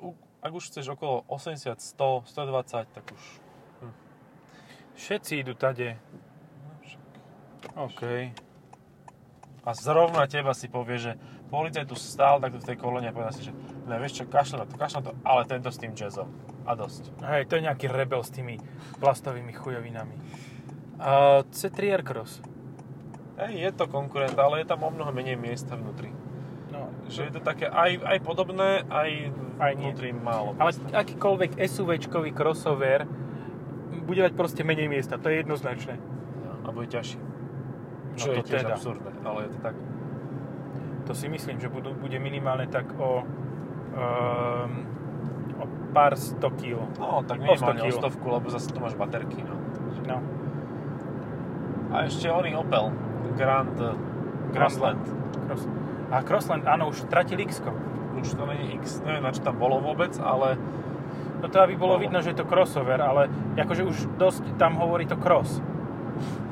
ak 0.42 0.52
už 0.52 0.64
chceš 0.72 0.96
okolo 0.96 1.22
80, 1.28 1.76
100, 1.76 2.24
120, 2.26 2.88
tak 2.88 3.04
už... 3.12 3.22
Všetci 4.94 5.42
idú 5.42 5.54
tade. 5.54 5.96
OK. 7.74 8.02
A 9.62 9.70
zrovna 9.78 10.26
teba 10.26 10.52
si 10.52 10.66
povie, 10.66 10.98
že 10.98 11.12
policajt 11.48 11.86
tu 11.86 11.94
stál 11.94 12.42
takto 12.42 12.58
v 12.58 12.66
tej 12.66 12.76
kolóne 12.76 13.06
a 13.08 13.14
povedal 13.14 13.30
si, 13.30 13.46
že 13.46 13.52
ne, 13.86 13.96
vieš 13.96 14.22
čo, 14.22 14.24
kašľa 14.26 14.56
na 14.58 14.66
to, 14.66 14.74
kašľa 14.74 15.00
to, 15.00 15.10
ale 15.22 15.40
tento 15.46 15.70
s 15.70 15.78
tým 15.78 15.94
jazzom. 15.94 16.26
A 16.66 16.74
dosť. 16.74 17.14
Hej, 17.22 17.46
to 17.46 17.58
je 17.58 17.66
nejaký 17.70 17.86
rebel 17.86 18.20
s 18.26 18.34
tými 18.34 18.58
plastovými 18.98 19.54
chujovinami. 19.54 20.14
Uh, 20.98 21.46
C3 21.50 21.94
Aircross. 21.94 22.42
Hej, 23.38 23.52
je 23.58 23.70
to 23.74 23.86
konkurent, 23.86 24.34
ale 24.34 24.62
je 24.62 24.70
tam 24.70 24.82
o 24.82 24.90
mnoho 24.90 25.10
menej 25.10 25.38
miesta 25.38 25.74
vnútri. 25.74 26.10
No, 26.70 26.90
Že 27.06 27.30
je 27.30 27.32
to 27.38 27.42
také 27.42 27.66
aj, 27.66 28.02
aj 28.02 28.18
podobné, 28.22 28.82
aj, 28.86 29.10
Aj 29.62 29.72
nie. 29.74 29.90
vnútri 29.90 30.10
málo. 30.10 30.58
ale 30.58 30.74
akýkoľvek 30.90 31.58
SUVčkový 31.58 32.30
crossover 32.34 33.06
bude 34.02 34.20
mať 34.22 34.32
proste 34.34 34.62
menej 34.66 34.88
miesta, 34.90 35.18
to 35.18 35.30
je 35.30 35.42
jednoznačné. 35.42 35.94
No, 36.42 36.52
a 36.66 36.68
bude 36.70 36.86
ťažší. 36.86 37.18
No 37.18 38.16
Čo 38.18 38.28
je 38.32 38.36
to 38.42 38.44
tiež 38.44 38.62
teda. 38.66 38.74
absurdné, 38.76 39.10
ale 39.24 39.38
je 39.46 39.50
to 39.56 39.58
tak. 39.62 39.74
To 41.02 41.12
si 41.16 41.26
myslím, 41.26 41.58
že 41.58 41.66
budú, 41.72 41.94
bude 41.96 42.18
minimálne 42.22 42.70
tak 42.70 42.86
o, 42.94 43.24
um, 43.24 44.70
o 45.58 45.64
pár 45.90 46.14
sto 46.14 46.52
kg. 46.54 46.86
No, 47.00 47.24
tak 47.26 47.42
O 47.42 47.56
100 47.56 47.58
minimálne 47.58 47.82
o 47.82 47.86
kilo. 47.90 47.98
stovku, 47.98 48.26
lebo 48.30 48.46
zase 48.52 48.68
tu 48.70 48.78
máš 48.78 48.94
baterky, 48.94 49.42
no. 49.42 49.56
No, 50.02 50.18
A 51.92 52.06
ešte 52.08 52.26
oný 52.30 52.54
Opel, 52.58 52.90
Grand 53.38 53.74
Crossland. 54.52 55.02
Cross. 55.48 55.64
A 56.12 56.20
Crossland, 56.22 56.64
áno, 56.68 56.92
už 56.92 57.08
stratil 57.08 57.40
x 57.40 57.62
Už 58.20 58.28
to 58.36 58.44
není 58.46 58.76
X, 58.78 59.00
neviem 59.02 59.24
na 59.24 59.32
čo 59.32 59.40
tam 59.40 59.56
bolo 59.56 59.80
vôbec, 59.80 60.12
ale 60.20 60.60
No 61.42 61.50
to 61.50 61.58
aby 61.58 61.74
bolo 61.74 61.98
vidno, 61.98 62.22
že 62.22 62.30
je 62.32 62.38
to 62.38 62.46
crossover, 62.46 63.02
ale 63.02 63.26
akože 63.58 63.82
už 63.82 63.96
dosť 64.14 64.54
tam 64.62 64.78
hovorí 64.78 65.10
to 65.10 65.18
cross. 65.18 65.58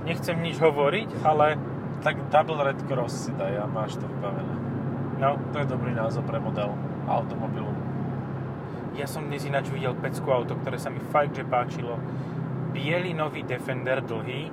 Nechcem 0.02 0.34
nič 0.42 0.58
hovoriť, 0.58 1.22
ale 1.22 1.54
tak 2.02 2.18
Double 2.32 2.58
Red 2.64 2.80
Cross 2.90 3.28
si 3.28 3.32
daj 3.36 3.60
a 3.60 3.70
máš 3.70 4.00
to 4.00 4.08
vybavené. 4.08 4.54
no, 5.20 5.36
To 5.52 5.56
je 5.62 5.66
dobrý 5.68 5.92
názov 5.94 6.26
pre 6.26 6.40
model 6.42 6.74
automobilu. 7.06 7.70
ja 8.98 9.06
som 9.06 9.24
dnes 9.24 9.46
ináč 9.46 9.70
videl 9.70 9.94
pecku 9.96 10.28
auto, 10.28 10.58
ktoré 10.58 10.76
sa 10.76 10.90
mi 10.90 10.98
fakt, 11.14 11.32
že 11.38 11.46
páčilo. 11.46 11.96
Bielý 12.74 13.14
nový 13.14 13.46
Defender 13.46 14.02
dlhý 14.02 14.50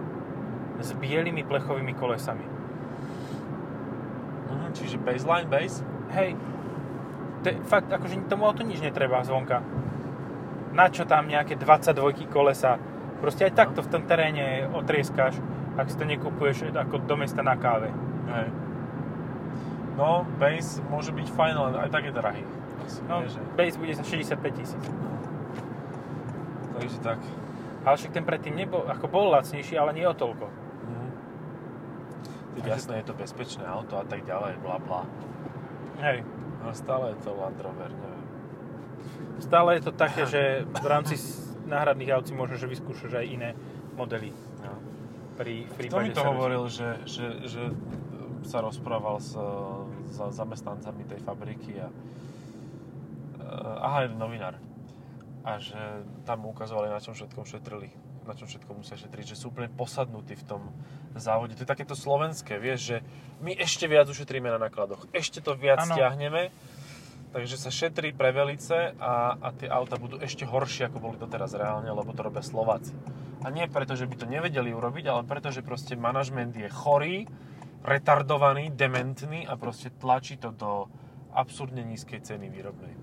s 0.77 0.93
bielými 0.93 1.41
plechovými 1.43 1.97
kolesami. 1.97 2.45
Mhm, 4.47 4.69
čiže 4.77 5.01
baseline 5.01 5.49
base. 5.49 5.81
Hej, 6.13 6.37
to 7.43 7.49
je 7.51 7.55
fakt, 7.65 7.89
akože 7.89 8.27
tomu 8.29 8.45
auto 8.45 8.63
nič 8.63 8.79
netreba 8.79 9.23
zvonka. 9.25 9.63
Na 10.75 10.91
čo 10.91 11.07
tam 11.07 11.27
nejaké 11.27 11.55
22 11.55 12.27
kolesa? 12.27 12.79
Proste 13.23 13.49
aj 13.49 13.53
takto 13.57 13.81
v 13.81 13.89
tom 13.89 14.03
teréne 14.05 14.69
otrieskáš, 14.71 15.39
ak 15.77 15.89
si 15.89 15.97
to 15.97 16.05
nekupuješ 16.05 16.69
ako 16.69 17.01
do 17.01 17.15
mesta 17.17 17.41
na 17.41 17.57
káve. 17.57 17.89
Hej. 18.29 18.47
No, 19.97 20.25
base 20.37 20.77
môže 20.93 21.09
byť 21.09 21.27
fajn, 21.33 21.53
ale 21.57 21.69
aj 21.85 21.89
tak 21.89 22.05
je 22.05 22.13
drahý. 22.13 22.43
Asi, 22.85 23.01
No, 23.09 23.25
nie, 23.25 23.33
že... 23.33 23.41
base 23.57 23.75
bude 23.81 23.93
za 23.97 24.05
65 24.05 24.37
tisíc. 24.53 24.83
Takže 26.77 26.97
tak. 27.01 27.17
Ale 27.81 27.97
však 27.97 28.13
ten 28.13 28.25
predtým 28.25 28.53
nebol, 28.53 28.85
ako 28.85 29.09
bol 29.09 29.33
lacnejší, 29.33 29.73
ale 29.73 29.97
nie 29.97 30.05
o 30.05 30.13
toľko. 30.13 30.45
Tak 32.57 32.65
jasné, 32.65 33.01
je 33.01 33.05
to 33.05 33.13
bezpečné 33.13 33.65
auto 33.69 34.01
a 34.01 34.05
tak 34.05 34.25
ďalej, 34.25 34.57
bla 34.65 34.81
bla. 34.81 35.05
Hej. 36.01 36.25
Ale 36.65 36.73
stále 36.73 37.13
je 37.13 37.17
to 37.21 37.37
Land 37.37 37.61
Rover, 37.61 37.89
neviem. 37.93 38.16
Stále 39.39 39.75
je 39.75 39.83
to 39.83 39.93
také, 39.93 40.23
že 40.23 40.41
v 40.63 40.85
rámci 40.85 41.13
s- 41.13 41.37
náhradných 41.63 42.09
aut 42.11 42.23
si 42.23 42.33
možno, 42.33 42.55
že 42.55 42.65
vyskúšaš 42.65 43.13
aj 43.13 43.27
iné 43.27 43.49
modely 43.93 44.31
No. 44.59 44.73
pri, 45.35 45.67
v 45.67 45.75
Kto 45.85 45.97
mi 45.99 46.09
to 46.09 46.15
servisu. 46.15 46.27
hovoril, 46.27 46.63
že, 46.65 46.89
že, 47.03 47.25
že 47.43 47.63
sa 48.43 48.59
rozprával 48.59 49.17
s 49.17 49.35
za 50.07 50.31
zamestnancami 50.31 51.03
tej 51.03 51.19
fabriky 51.19 51.77
a 51.77 51.91
aha, 53.79 54.01
jeden 54.01 54.17
novinár. 54.17 54.55
a 55.41 55.57
že 55.57 55.79
tam 56.23 56.43
ukazovali, 56.43 56.87
na 56.87 56.97
čom 56.97 57.13
všetkom 57.13 57.45
šetrili 57.45 57.87
na 58.21 58.35
čom 58.35 58.43
všetko 58.43 58.71
musia 58.73 58.95
šetriť, 58.97 59.25
že 59.25 59.39
sú 59.39 59.55
úplne 59.55 59.71
posadnutí 59.71 60.35
v 60.35 60.43
tom 60.45 60.59
závode. 61.15 61.55
To 61.55 61.63
je 61.63 61.69
takéto 61.69 61.95
slovenské, 61.95 62.55
vieš, 62.57 62.79
že 62.85 62.97
my 63.39 63.55
ešte 63.55 63.87
viac 63.87 64.03
ušetríme 64.05 64.43
na 64.45 64.59
nákladoch, 64.59 65.07
ešte 65.11 65.39
to 65.39 65.55
viac 65.55 65.79
ano. 65.79 65.95
stiahneme, 65.95 66.51
takže 67.37 67.61
sa 67.61 67.69
šetrí 67.69 68.17
pre 68.17 68.33
velice 68.33 68.97
a, 68.97 69.37
a 69.37 69.53
tie 69.53 69.69
auta 69.69 70.01
budú 70.01 70.17
ešte 70.17 70.41
horšie, 70.41 70.89
ako 70.89 70.97
boli 70.97 71.17
to 71.21 71.29
teraz 71.29 71.53
reálne, 71.53 71.85
lebo 71.85 72.09
to 72.09 72.25
robia 72.25 72.41
Slováci. 72.41 72.97
A 73.45 73.53
nie 73.53 73.69
preto, 73.69 73.93
že 73.93 74.09
by 74.09 74.17
to 74.17 74.25
nevedeli 74.25 74.73
urobiť, 74.73 75.05
ale 75.05 75.21
preto, 75.21 75.53
že 75.53 75.61
proste 75.61 75.93
manažment 75.93 76.57
je 76.57 76.65
chorý, 76.65 77.29
retardovaný, 77.85 78.73
dementný 78.73 79.45
a 79.45 79.53
proste 79.53 79.93
tlačí 79.93 80.41
to 80.41 80.49
do 80.49 80.89
absurdne 81.29 81.85
nízkej 81.85 82.25
ceny 82.25 82.49
výrobnej. 82.49 82.97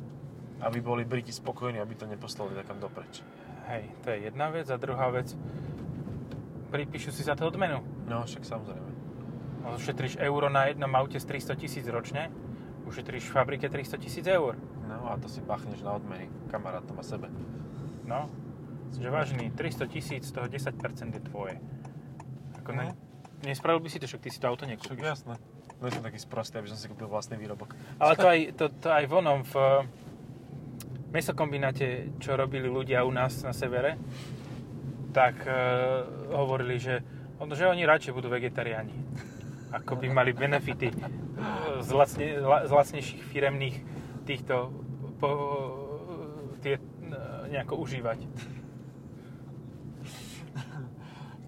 Aby 0.66 0.82
boli 0.82 1.06
Briti 1.06 1.30
spokojní, 1.30 1.78
aby 1.78 1.94
to 1.94 2.10
neposlali 2.10 2.58
takam 2.58 2.82
dopreč. 2.82 3.22
Hej, 3.70 3.86
to 4.02 4.10
je 4.10 4.18
jedna 4.34 4.50
vec. 4.50 4.66
A 4.66 4.82
druhá 4.82 5.14
vec, 5.14 5.30
pripíšu 6.74 7.14
si 7.14 7.22
za 7.22 7.38
to 7.38 7.46
odmenu. 7.46 7.86
No, 8.10 8.26
však 8.26 8.42
samozrejme. 8.42 8.90
No, 9.62 9.78
ušetríš 9.78 10.18
euro 10.18 10.50
na 10.50 10.74
jednom 10.74 10.90
aute 10.98 11.22
z 11.22 11.24
300 11.30 11.54
tisíc 11.54 11.86
ročne, 11.86 12.34
ušetríš 12.84 13.28
v 13.28 13.32
fabrike 13.32 13.66
300 13.68 13.98
tisíc 13.98 14.26
eur. 14.28 14.56
No 14.84 15.08
a 15.08 15.16
to 15.16 15.28
si 15.28 15.40
bachneš 15.40 15.80
na 15.80 15.96
odmeny 15.96 16.28
kamarátom 16.52 16.96
a 17.00 17.04
sebe. 17.04 17.28
No, 18.04 18.28
že 18.92 19.08
vážny, 19.10 19.50
300 19.50 19.88
tisíc, 19.88 20.22
z 20.28 20.32
toho 20.32 20.46
10% 20.46 20.76
je 21.16 21.22
tvoje. 21.24 21.56
Ako 22.60 22.70
ne, 22.76 22.92
mhm. 22.92 22.96
nespravil 23.48 23.80
by 23.80 23.88
si 23.88 23.98
to, 23.98 24.06
však 24.06 24.22
ty 24.22 24.30
si 24.30 24.38
to 24.38 24.46
auto 24.48 24.68
nekúpiš. 24.68 25.00
jasné. 25.00 25.36
No 25.82 25.90
som 25.90 26.06
taký 26.06 26.16
sprostý, 26.22 26.62
aby 26.62 26.70
som 26.70 26.78
si 26.78 26.86
kúpil 26.88 27.10
vlastný 27.10 27.36
výrobok. 27.36 27.74
Ale 28.00 28.14
to 28.16 28.26
aj, 28.30 28.40
to, 28.56 28.64
to 28.78 28.88
aj 28.88 29.04
vonom 29.10 29.44
v 29.44 29.84
mesokombináte, 31.12 32.16
čo 32.18 32.34
robili 32.34 32.66
ľudia 32.66 33.06
u 33.06 33.12
nás 33.14 33.44
na 33.46 33.54
severe, 33.54 33.94
tak 35.14 35.46
e, 35.46 35.54
hovorili, 36.34 36.80
že, 36.82 37.04
že 37.54 37.70
oni 37.70 37.86
radšej 37.86 38.10
budú 38.10 38.26
vegetariáni. 38.26 38.90
Ako 39.74 39.98
by 39.98 40.06
mali 40.06 40.30
benefity 40.30 40.90
e, 40.90 40.96
z, 41.82 41.90
lacne, 41.90 42.38
z 42.40 42.70
lacnejších 42.70 43.22
firemných 43.26 43.76
týchto 44.22 44.70
po, 45.18 45.30
tie, 46.62 46.78
e, 46.78 46.82
nejako 47.50 47.82
užívať. 47.82 48.18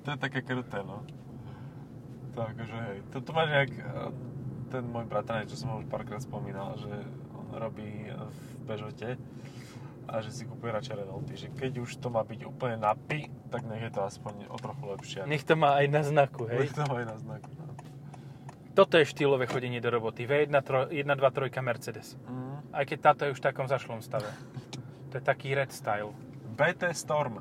To 0.06 0.14
je 0.14 0.18
také 0.22 0.42
kruté, 0.42 0.86
no. 0.86 1.02
To 2.34 2.46
akože, 2.46 2.76
hej. 2.90 2.98
To, 3.10 3.22
to 3.22 3.30
máš 3.34 3.48
nejak, 3.50 3.72
e, 3.74 3.82
ten 4.70 4.82
môj 4.86 5.06
bratranec, 5.06 5.50
čo 5.50 5.58
som 5.58 5.74
ho 5.74 5.82
už 5.82 5.86
párkrát 5.86 6.22
spomínal, 6.22 6.74
že 6.78 6.90
on 7.34 7.54
robí 7.54 8.10
v 8.10 8.40
Peugeote 8.66 9.18
a 10.06 10.22
že 10.22 10.30
si 10.30 10.42
kúpuje 10.46 10.70
radšej 10.70 10.94
Renaulty, 11.02 11.34
že 11.34 11.48
keď 11.50 11.82
už 11.82 11.98
to 11.98 12.08
má 12.10 12.22
byť 12.22 12.46
úplne 12.46 12.78
na 12.78 12.94
pi, 12.94 13.26
tak 13.50 13.66
nech 13.66 13.82
je 13.82 13.90
to 13.90 14.06
aspoň 14.06 14.46
o 14.46 14.56
trochu 14.58 14.84
lepšie. 14.86 15.20
Nech 15.26 15.42
to 15.42 15.58
má 15.58 15.74
aj 15.82 15.86
na 15.90 16.02
znaku, 16.06 16.46
hej? 16.46 16.66
Nech 16.66 16.74
to 16.74 16.86
má 16.86 17.02
aj 17.02 17.06
na 17.10 17.16
znaku, 17.18 17.50
no. 17.58 17.65
Toto 18.76 19.00
je 19.00 19.08
štýlové 19.08 19.48
chodenie 19.48 19.80
do 19.80 19.88
roboty. 19.88 20.28
V1, 20.28 20.52
1 20.52 20.92
2, 20.92 20.92
3 20.92 21.64
Mercedes. 21.64 22.12
Mm. 22.28 22.60
Aj 22.76 22.84
keď 22.84 22.98
táto 23.00 23.20
je 23.24 23.32
už 23.32 23.40
v 23.40 23.46
takom 23.48 23.64
zašlom 23.64 24.04
stave. 24.04 24.28
To 25.08 25.16
je 25.16 25.24
taký 25.24 25.56
red 25.56 25.72
style. 25.72 26.12
BT 26.60 26.92
Storm. 26.92 27.40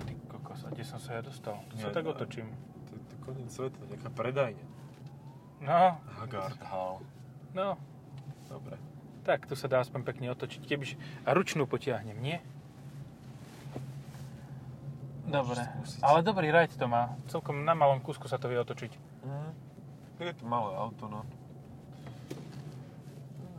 Ty 0.00 0.12
kokos, 0.32 0.64
a 0.64 0.72
kde 0.72 0.88
som 0.88 0.96
sa 0.96 1.20
ja 1.20 1.22
dostal? 1.22 1.60
Tu 1.68 1.76
sa 1.76 1.92
tak 1.92 2.08
otočím. 2.08 2.48
To 2.88 2.96
je 2.96 3.16
koniec 3.20 3.52
sveta, 3.52 3.76
nejaká 3.92 4.08
predajňa. 4.08 4.66
No. 5.68 6.00
Haggard 6.16 6.60
Hall. 6.64 7.04
No. 7.52 7.76
Dobre. 8.48 8.80
Tak, 9.28 9.44
tu 9.44 9.52
sa 9.52 9.68
dá 9.68 9.84
aspoň 9.84 10.00
pekne 10.00 10.32
otočiť. 10.32 10.64
Kebyž... 10.64 10.96
A 11.28 11.36
ručnú 11.36 11.68
potiahnem, 11.68 12.16
nie? 12.24 12.40
Dobre. 15.28 15.60
Ale 16.00 16.24
dobrý 16.24 16.48
rajd 16.48 16.80
to 16.80 16.88
má. 16.88 17.20
Celkom 17.28 17.68
na 17.68 17.76
malom 17.76 18.00
kúsku 18.00 18.32
sa 18.32 18.40
to 18.40 18.48
vie 18.48 18.56
otočiť. 18.56 19.05
Mm. 19.26 19.52
Je 20.22 20.32
to 20.32 20.46
malé 20.46 20.70
auto, 20.78 21.10
no. 21.10 21.26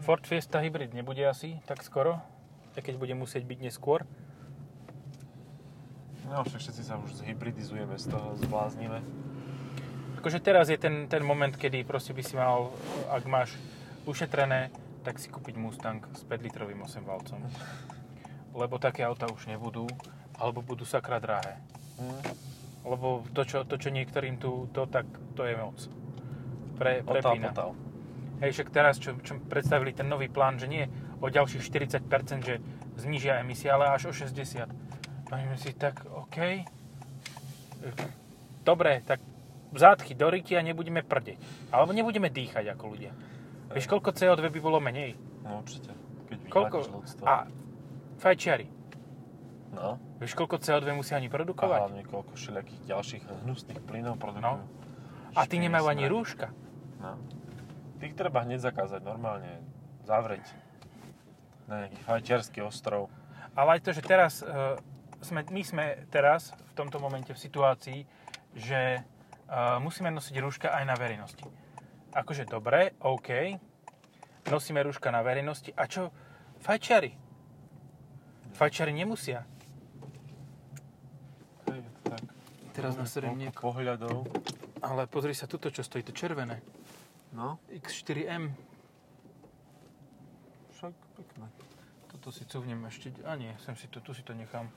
Ford 0.01 0.23
Fiesta 0.23 0.63
Hybrid 0.63 0.95
nebude 0.95 1.19
asi 1.27 1.59
tak 1.67 1.83
skoro, 1.83 2.23
aj 2.79 2.81
keď 2.81 2.95
bude 2.95 3.13
musieť 3.13 3.43
byť 3.43 3.59
neskôr. 3.59 4.07
No, 6.31 6.47
všetci 6.47 6.83
sa 6.83 6.95
už 6.95 7.19
zhybridizujeme 7.19 7.99
z 7.99 8.07
toho, 8.07 8.35
zbláznime. 8.39 9.03
Akože 10.17 10.39
teraz 10.39 10.71
je 10.71 10.79
ten, 10.79 11.11
ten 11.11 11.21
moment, 11.21 11.51
kedy 11.51 11.83
proste 11.83 12.15
by 12.15 12.23
si 12.23 12.39
mal, 12.39 12.71
ak 13.11 13.23
máš 13.27 13.55
ušetrené 14.07 14.71
tak 15.07 15.23
si 15.23 15.31
kúpiť 15.31 15.55
Mustang 15.55 16.03
s 16.11 16.27
5 16.27 16.43
litrovým 16.51 16.83
8 16.83 16.99
valcom. 17.07 17.39
Lebo 18.51 18.75
také 18.75 19.07
auta 19.07 19.23
už 19.31 19.47
nebudú, 19.47 19.87
alebo 20.35 20.59
budú 20.59 20.83
sakra 20.83 21.15
drahé. 21.15 21.55
Mm. 21.95 22.21
Lebo 22.87 23.27
to 23.35 23.43
čo, 23.43 23.67
to, 23.67 23.75
čo 23.75 23.91
niektorým 23.91 24.39
tu, 24.39 24.71
to, 24.71 24.87
tak 24.87 25.05
to 25.35 25.43
je 25.43 25.53
moc. 25.59 25.77
Pre, 26.79 27.03
prepína. 27.03 27.51
Otal, 27.51 27.75
Hej, 28.37 28.53
však 28.53 28.69
teraz, 28.69 29.01
čo, 29.01 29.17
čo 29.25 29.41
predstavili 29.49 29.97
ten 29.97 30.05
nový 30.05 30.29
plán, 30.29 30.61
že 30.61 30.69
nie 30.69 30.85
o 31.17 31.25
ďalších 31.25 31.65
40%, 32.05 32.45
že 32.45 32.61
znižia 33.01 33.41
emisie, 33.41 33.73
ale 33.73 33.89
až 33.89 34.09
o 34.09 34.13
60%. 34.13 34.69
Poviem 35.25 35.57
si, 35.57 35.73
tak 35.73 36.05
OK. 36.05 36.37
Dobre, 38.61 39.01
tak 39.03 39.19
zátky 39.73 40.13
do 40.13 40.29
ryti 40.29 40.53
a 40.53 40.61
nebudeme 40.61 41.01
prdeť. 41.01 41.41
Alebo 41.73 41.97
nebudeme 41.97 42.29
dýchať 42.29 42.77
ako 42.77 42.83
ľudia. 42.93 43.11
Vieš, 43.73 43.89
koľko 43.89 44.13
CO2 44.13 44.53
by 44.53 44.59
bolo 44.61 44.77
menej? 44.79 45.17
No 45.43 45.65
určite. 45.65 45.91
Keď 46.29 46.37
koľko? 46.47 46.77
A 47.25 47.49
fajčiari. 48.21 48.76
No. 49.73 49.99
Vieš, 50.17 50.33
koľko 50.33 50.63
CO2 50.63 50.95
musia 50.95 51.19
ani 51.19 51.27
produkovať? 51.27 51.79
A 51.79 51.83
hlavne 51.87 52.03
koľko 52.07 52.33
všelijakých 52.39 52.81
ďalších 52.87 53.23
hnusných 53.43 53.81
plynov 53.83 54.15
produkujú. 54.17 54.43
No. 54.43 54.63
A 55.35 55.43
tí 55.45 55.59
nemajú 55.59 55.85
ani 55.91 56.07
rúška. 56.07 56.49
No. 57.03 57.19
Tých 57.99 58.15
treba 58.15 58.45
hneď 58.47 58.63
zakázať, 58.63 59.01
normálne 59.03 59.61
zavrieť. 60.07 60.45
Na 61.67 61.85
nejaký 61.85 61.99
fajčiarský 62.07 62.59
ostrov. 62.63 63.11
Ale 63.57 63.77
aj 63.77 63.81
to, 63.83 63.91
že 63.91 64.01
teraz 64.05 64.39
uh, 64.41 64.79
sme, 65.19 65.43
my 65.51 65.61
sme 65.65 65.85
teraz 66.07 66.53
v 66.53 66.73
tomto 66.77 67.01
momente 67.01 67.33
v 67.33 67.39
situácii, 67.41 67.99
že 68.55 69.01
uh, 69.01 69.77
musíme 69.83 70.09
nosiť 70.13 70.35
rúška 70.39 70.71
aj 70.71 70.83
na 70.87 70.95
verejnosti 70.95 71.45
akože 72.17 72.49
dobre, 72.49 72.97
OK, 73.05 73.59
nosíme 74.49 74.81
rúška 74.81 75.13
na 75.13 75.21
verejnosti. 75.21 75.69
A 75.77 75.85
čo 75.85 76.09
fajčiari? 76.65 77.13
Fajčiari 78.57 78.89
nemusia. 78.89 79.45
Hej, 81.69 81.85
tak. 82.01 82.23
Teraz 82.77 82.93
naserem 82.93 83.33
nieko. 83.33 83.73
pohľadov. 83.73 84.29
Ale 84.85 85.09
pozri 85.09 85.33
sa 85.33 85.49
tuto, 85.49 85.73
čo 85.73 85.81
stojí, 85.81 86.05
to 86.05 86.13
červené. 86.13 86.61
No. 87.33 87.57
X4M. 87.73 88.53
Však 90.77 90.93
pekné. 91.17 91.49
Toto 92.13 92.29
si 92.29 92.45
cuvnem 92.45 92.77
ešte, 92.85 93.09
a 93.25 93.33
nie, 93.33 93.49
sem 93.65 93.73
si 93.73 93.89
to, 93.89 93.97
tu 93.97 94.13
si 94.13 94.21
to 94.21 94.37
nechám. 94.37 94.69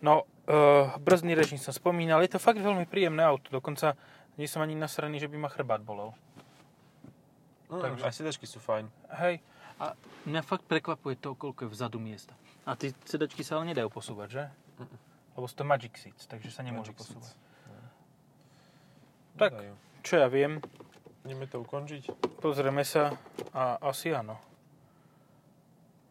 No, 0.00 0.24
uh, 0.48 0.96
brzdný 0.96 1.36
režim 1.36 1.60
som 1.60 1.76
spomínal, 1.76 2.24
je 2.24 2.32
to 2.32 2.40
fakt 2.40 2.60
veľmi 2.60 2.88
príjemné 2.88 3.20
auto, 3.24 3.52
dokonca 3.52 3.96
nie 4.40 4.48
som 4.48 4.64
ani 4.64 4.76
nasraný, 4.76 5.20
že 5.20 5.28
by 5.28 5.36
ma 5.36 5.52
chrbát 5.52 5.84
bolel. 5.84 6.16
No, 7.68 7.84
Takže... 7.84 8.04
Aj 8.04 8.14
sedačky 8.16 8.48
sú 8.48 8.64
fajn. 8.64 8.88
Hej. 9.20 9.44
A 9.76 9.92
mňa 10.24 10.40
fakt 10.40 10.64
prekvapuje 10.64 11.20
to, 11.20 11.36
koľko 11.36 11.68
je 11.68 11.70
vzadu 11.72 12.00
miesta. 12.00 12.32
A 12.64 12.80
tie 12.80 12.96
sedačky 13.04 13.44
sa 13.44 13.60
ale 13.60 13.76
nedajú 13.76 13.92
posúvať, 13.92 14.28
že? 14.32 14.44
Mm-mm. 14.80 15.05
Lebo 15.36 15.44
sú 15.44 15.54
to 15.60 15.68
Magic 15.68 15.92
Seats, 16.00 16.24
takže 16.24 16.48
sa 16.48 16.64
nemôžu 16.64 16.96
Magic 16.96 17.04
posúvať. 17.04 17.32
No. 17.68 17.88
Tak, 19.36 19.52
čo 20.00 20.14
ja 20.16 20.32
viem. 20.32 20.64
Ideme 21.28 21.44
to 21.44 21.60
ukončiť? 21.60 22.08
Pozrieme 22.40 22.86
sa 22.86 23.12
a 23.52 23.76
asi 23.82 24.14
áno. 24.14 24.40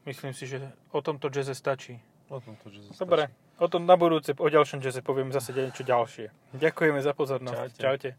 Myslím 0.06 0.38
si, 0.38 0.46
že 0.46 0.62
o 0.94 1.02
tomto 1.02 1.34
jazze 1.34 1.58
stačí. 1.58 1.98
O 2.30 2.38
tomto 2.38 2.70
jazze 2.70 2.94
stačí. 2.94 3.02
Dobre. 3.02 3.34
O 3.58 3.72
tom 3.72 3.88
na 3.88 3.96
budúce, 3.96 4.36
o 4.36 4.48
ďalšom 4.52 4.84
jazze 4.84 5.00
poviem 5.00 5.32
zase 5.32 5.56
niečo 5.56 5.88
ďalšie. 5.88 6.28
Ďakujeme 6.60 7.00
za 7.00 7.16
pozornosť. 7.16 7.80
Čaute. 7.80 7.82
Čaute. 7.82 8.10